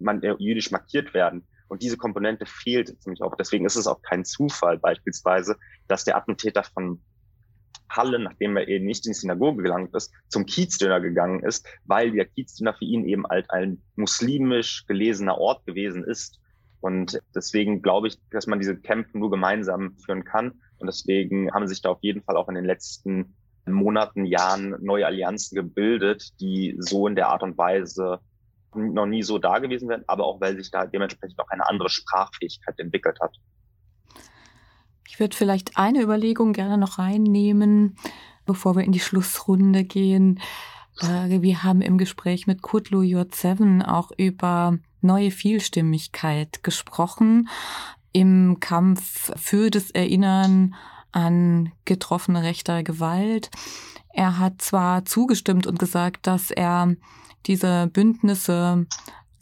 [0.00, 1.46] man, äh, jüdisch markiert werden.
[1.68, 3.38] Und diese Komponente fehlt ziemlich oft.
[3.38, 5.56] Deswegen ist es auch kein Zufall beispielsweise,
[5.86, 7.00] dass der Attentäter von
[7.88, 12.12] Halle, nachdem er eben nicht in die Synagoge gelangt ist, zum Kiezdöner gegangen ist, weil
[12.12, 16.40] der Kiezdöner für ihn eben halt ein muslimisch gelesener Ort gewesen ist.
[16.80, 20.60] Und deswegen glaube ich, dass man diese Kämpfe nur gemeinsam führen kann.
[20.78, 23.34] Und deswegen haben sich da auf jeden Fall auch in den letzten
[23.66, 28.20] Monaten, Jahren neue Allianzen gebildet, die so in der Art und Weise
[28.74, 31.88] noch nie so da gewesen wären, aber auch weil sich da dementsprechend auch eine andere
[31.88, 33.34] Sprachfähigkeit entwickelt hat.
[35.08, 37.96] Ich würde vielleicht eine Überlegung gerne noch reinnehmen,
[38.44, 40.40] bevor wir in die Schlussrunde gehen.
[41.00, 47.48] Wir haben im Gespräch mit Kutlu J7 auch über neue Vielstimmigkeit gesprochen
[48.12, 50.74] im Kampf für das Erinnern
[51.12, 53.50] an getroffene rechter Gewalt.
[54.08, 56.94] Er hat zwar zugestimmt und gesagt, dass er
[57.44, 58.86] diese Bündnisse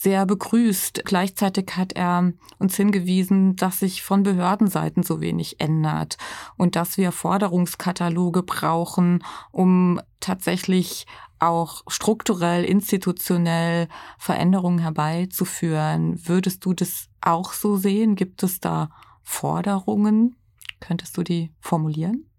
[0.05, 1.03] sehr begrüßt.
[1.05, 6.19] Gleichzeitig hat er uns hingewiesen, dass sich von Behördenseiten so wenig ändert
[6.57, 11.07] und dass wir Forderungskataloge brauchen, um tatsächlich
[11.39, 13.89] auch strukturell, institutionell
[14.19, 16.21] Veränderungen herbeizuführen.
[16.29, 18.15] Würdest du das auch so sehen?
[18.15, 18.91] Gibt es da
[19.23, 20.37] Forderungen?
[20.81, 22.31] Könntest du die formulieren?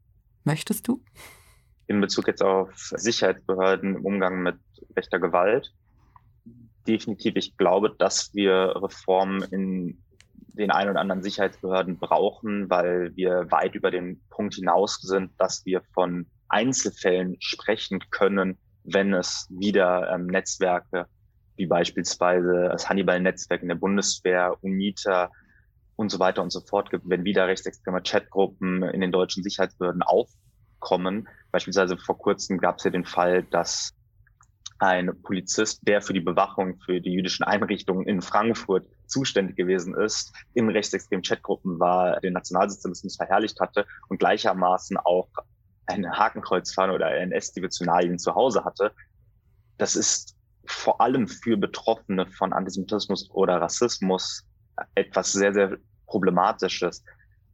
[0.43, 1.03] Möchtest du?
[1.87, 4.57] In Bezug jetzt auf Sicherheitsbehörden im Umgang mit
[4.95, 5.73] rechter Gewalt
[6.87, 10.03] definitiv, ich glaube, dass wir Reformen in
[10.53, 15.65] den ein oder anderen Sicherheitsbehörden brauchen, weil wir weit über den Punkt hinaus sind, dass
[15.65, 21.07] wir von Einzelfällen sprechen können, wenn es wieder ähm, Netzwerke
[21.57, 25.31] wie beispielsweise das Hannibal-Netzwerk in der Bundeswehr, UNITA
[25.95, 30.03] und so weiter und so fort gibt, wenn wieder rechtsextreme Chatgruppen in den deutschen Sicherheitsbehörden
[30.03, 31.27] aufkommen.
[31.51, 33.94] Beispielsweise vor kurzem gab es ja den Fall, dass
[34.79, 40.33] ein Polizist, der für die Bewachung für die jüdischen Einrichtungen in Frankfurt zuständig gewesen ist,
[40.53, 45.29] in rechtsextremen Chatgruppen war, den Nationalsozialismus verherrlicht hatte und gleichermaßen auch
[45.85, 48.91] eine Hakenkreuzfahne oder NS-Divisionalien zu Hause hatte.
[49.77, 54.45] Das ist vor allem für Betroffene von Antisemitismus oder Rassismus
[54.95, 57.03] etwas sehr, sehr Problematisches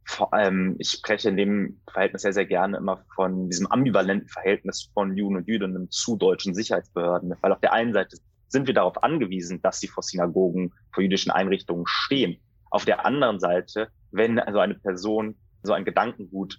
[0.04, 4.90] vor allem, ich spreche in dem Verhältnis sehr, sehr gerne immer von diesem ambivalenten Verhältnis
[4.92, 7.34] von Juden und Jüdinnen zu deutschen Sicherheitsbehörden.
[7.40, 11.30] Weil auf der einen Seite sind wir darauf angewiesen, dass sie vor Synagogen, vor jüdischen
[11.30, 12.40] Einrichtungen stehen.
[12.70, 16.58] Auf der anderen Seite, wenn also eine Person so ein Gedankengut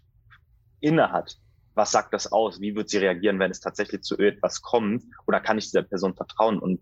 [0.80, 1.38] innehat,
[1.76, 2.62] was sagt das aus?
[2.62, 5.04] Wie wird sie reagieren, wenn es tatsächlich zu etwas kommt?
[5.28, 6.60] Oder kann ich dieser Person vertrauen?
[6.60, 6.82] Und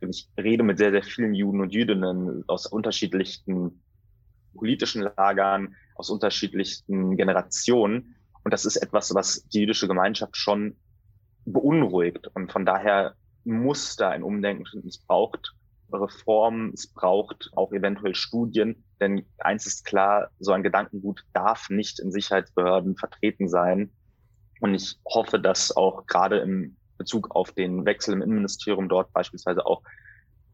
[0.00, 3.82] ich rede mit sehr, sehr vielen Juden und Jüdinnen aus unterschiedlichen
[4.54, 8.16] politischen Lagern, aus unterschiedlichsten Generationen.
[8.44, 10.76] Und das ist etwas, was die jüdische Gemeinschaft schon
[11.44, 12.28] beunruhigt.
[12.34, 14.88] Und von daher muss da ein Umdenken finden.
[14.88, 15.54] Es braucht
[15.92, 21.98] Reformen, es braucht auch eventuell Studien, denn eins ist klar, so ein Gedankengut darf nicht
[21.98, 23.90] in Sicherheitsbehörden vertreten sein.
[24.60, 29.64] Und ich hoffe, dass auch gerade im Bezug auf den Wechsel im Innenministerium dort beispielsweise
[29.64, 29.82] auch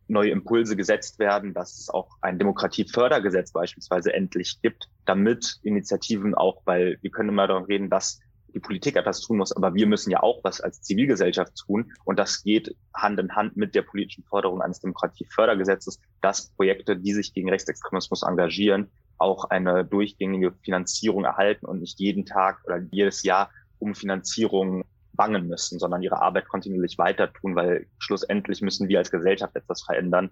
[0.09, 6.62] neue Impulse gesetzt werden, dass es auch ein Demokratiefördergesetz beispielsweise endlich gibt, damit Initiativen auch,
[6.64, 8.20] weil wir können immer darüber reden, dass
[8.55, 11.92] die Politik etwas tun muss, aber wir müssen ja auch was als Zivilgesellschaft tun.
[12.05, 17.12] Und das geht Hand in Hand mit der politischen Forderung eines Demokratiefördergesetzes, dass Projekte, die
[17.12, 23.22] sich gegen Rechtsextremismus engagieren, auch eine durchgängige Finanzierung erhalten und nicht jeden Tag oder jedes
[23.24, 24.84] Jahr um Finanzierung
[25.14, 29.82] bangen müssen, sondern ihre Arbeit kontinuierlich weiter tun, weil schlussendlich müssen wir als Gesellschaft etwas
[29.82, 30.30] verändern.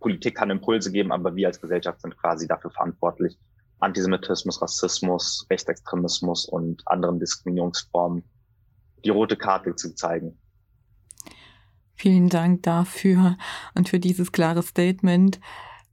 [0.00, 3.38] Politik kann Impulse geben, aber wir als Gesellschaft sind quasi dafür verantwortlich,
[3.80, 8.24] Antisemitismus, Rassismus, Rechtsextremismus und anderen Diskriminierungsformen
[9.04, 10.38] die rote Karte zu zeigen.
[11.94, 13.36] Vielen Dank dafür
[13.74, 15.40] und für dieses klare Statement.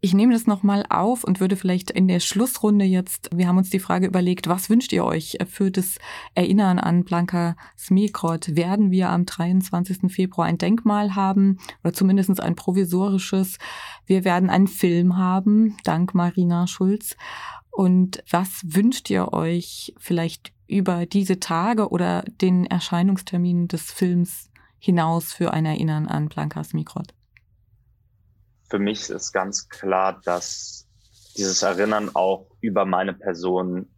[0.06, 3.72] Ich nehme das nochmal auf und würde vielleicht in der Schlussrunde jetzt, wir haben uns
[3.72, 5.98] die Frage überlegt, was wünscht ihr euch für das
[6.36, 8.56] Erinnern an Blanka Smekrot?
[8.56, 10.14] Werden wir am 23.
[10.14, 13.58] Februar ein Denkmal haben oder zumindest ein provisorisches?
[14.06, 17.18] Wir werden einen Film haben, dank Marina Schulz.
[17.72, 25.34] Und was wünscht ihr euch vielleicht über diese Tage oder den Erscheinungstermin des Films hinaus
[25.34, 27.16] für ein Erinnern an Blanka Smikrot?
[28.70, 30.88] Für mich ist ganz klar, dass
[31.38, 33.90] dieses Erinnern auch über meine Person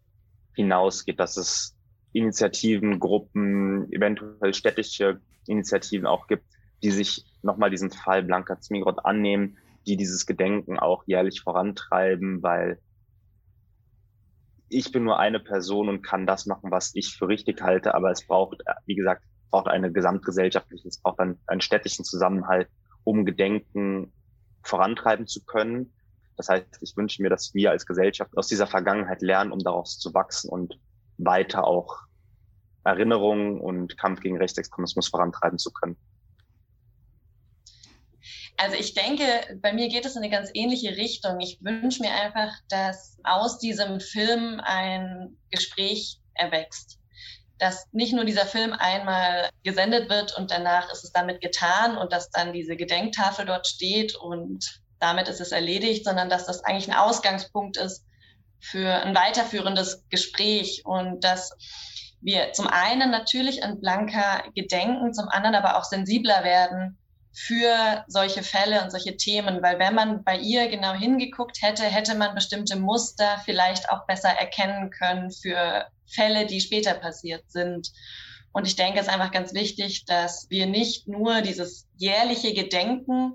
[0.55, 1.76] hinausgeht, dass es
[2.11, 6.45] Initiativen, Gruppen, eventuell städtische Initiativen auch gibt,
[6.84, 12.80] die sich nochmal diesen Fall Blanka Zmigrod annehmen, die dieses Gedenken auch jährlich vorantreiben, weil
[14.70, 18.11] ich bin nur eine Person und kann das machen, was ich für richtig halte, aber
[18.11, 22.68] es braucht, wie gesagt, braucht eine gesamtgesellschaftliche, es braucht einen, einen städtischen Zusammenhalt,
[23.05, 24.11] um Gedenken
[24.68, 25.93] vorantreiben zu können.
[26.36, 29.97] Das heißt, ich wünsche mir, dass wir als Gesellschaft aus dieser Vergangenheit lernen, um daraus
[29.97, 30.80] zu wachsen und
[31.18, 32.03] weiter auch
[32.84, 35.97] Erinnerungen und Kampf gegen Rechtsextremismus vorantreiben zu können.
[38.57, 39.24] Also ich denke,
[39.61, 41.39] bei mir geht es in eine ganz ähnliche Richtung.
[41.39, 46.99] Ich wünsche mir einfach, dass aus diesem Film ein Gespräch erwächst
[47.60, 52.14] dass nicht nur dieser Film einmal gesendet wird und danach ist es damit getan und
[52.14, 56.89] dass dann diese Gedenktafel dort steht und damit ist es erledigt, sondern dass das eigentlich
[56.89, 58.03] ein Ausgangspunkt ist
[58.60, 61.53] für ein weiterführendes Gespräch und dass
[62.22, 66.97] wir zum einen natürlich an Blanca gedenken, zum anderen aber auch sensibler werden
[67.32, 72.16] für solche Fälle und solche Themen, weil wenn man bei ihr genau hingeguckt hätte, hätte
[72.16, 77.91] man bestimmte Muster vielleicht auch besser erkennen können für Fälle, die später passiert sind.
[78.51, 83.34] Und ich denke, es ist einfach ganz wichtig, dass wir nicht nur dieses jährliche Gedenken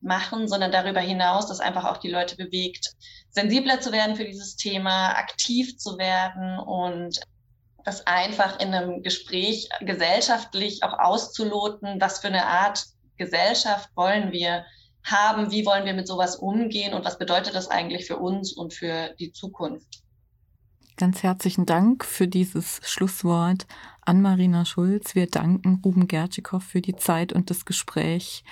[0.00, 2.92] machen, sondern darüber hinaus, dass einfach auch die Leute bewegt,
[3.30, 7.20] sensibler zu werden für dieses Thema, aktiv zu werden und
[7.84, 12.84] das einfach in einem Gespräch gesellschaftlich auch auszuloten, was für eine Art
[13.16, 14.64] Gesellschaft wollen wir
[15.04, 18.72] haben, wie wollen wir mit sowas umgehen und was bedeutet das eigentlich für uns und
[18.72, 20.03] für die Zukunft.
[20.96, 23.66] Ganz herzlichen Dank für dieses Schlusswort
[24.02, 25.16] an Marina Schulz.
[25.16, 28.44] Wir danken Ruben Gertschikow für die Zeit und das Gespräch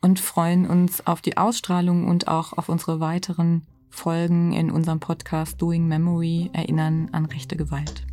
[0.00, 5.60] und freuen uns auf die Ausstrahlung und auch auf unsere weiteren Folgen in unserem Podcast
[5.60, 8.06] Doing Memory Erinnern an rechte Gewalt.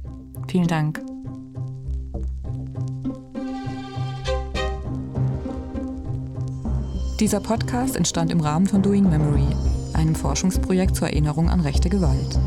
[0.49, 1.01] Vielen Dank.
[7.21, 9.47] Dieser Podcast entstand im Rahmen von Doing Memory,
[9.93, 12.37] einem Forschungsprojekt zur Erinnerung an rechte Gewalt.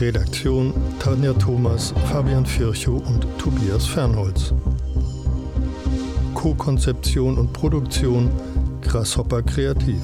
[0.00, 4.54] Redaktion Tanja Thomas, Fabian Virchow und Tobias Fernholz.
[6.34, 8.30] Co-Konzeption und Produktion
[8.80, 10.00] Grasshopper Kreativ.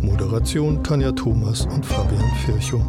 [0.00, 2.80] Moderation Tanja Thomas und Fabian Virchow.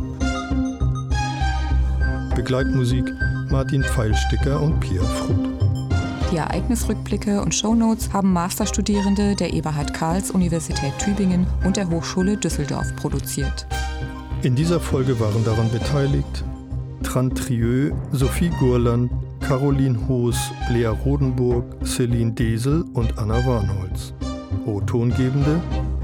[2.34, 3.04] Begleitmusik
[3.50, 5.50] Martin Pfeilsticker und Pia Fruth.
[6.32, 12.96] Die Ereignisrückblicke und Shownotes haben Masterstudierende der Eberhard Karls Universität Tübingen und der Hochschule Düsseldorf
[12.96, 13.68] produziert.
[14.44, 16.44] In dieser Folge waren daran beteiligt
[17.02, 20.38] Tran Trieux, Sophie Gurland, Caroline Hoos,
[20.70, 24.14] Lea Rodenburg, Celine Desel und Anna Warnholz.
[24.66, 25.62] O-Tongebende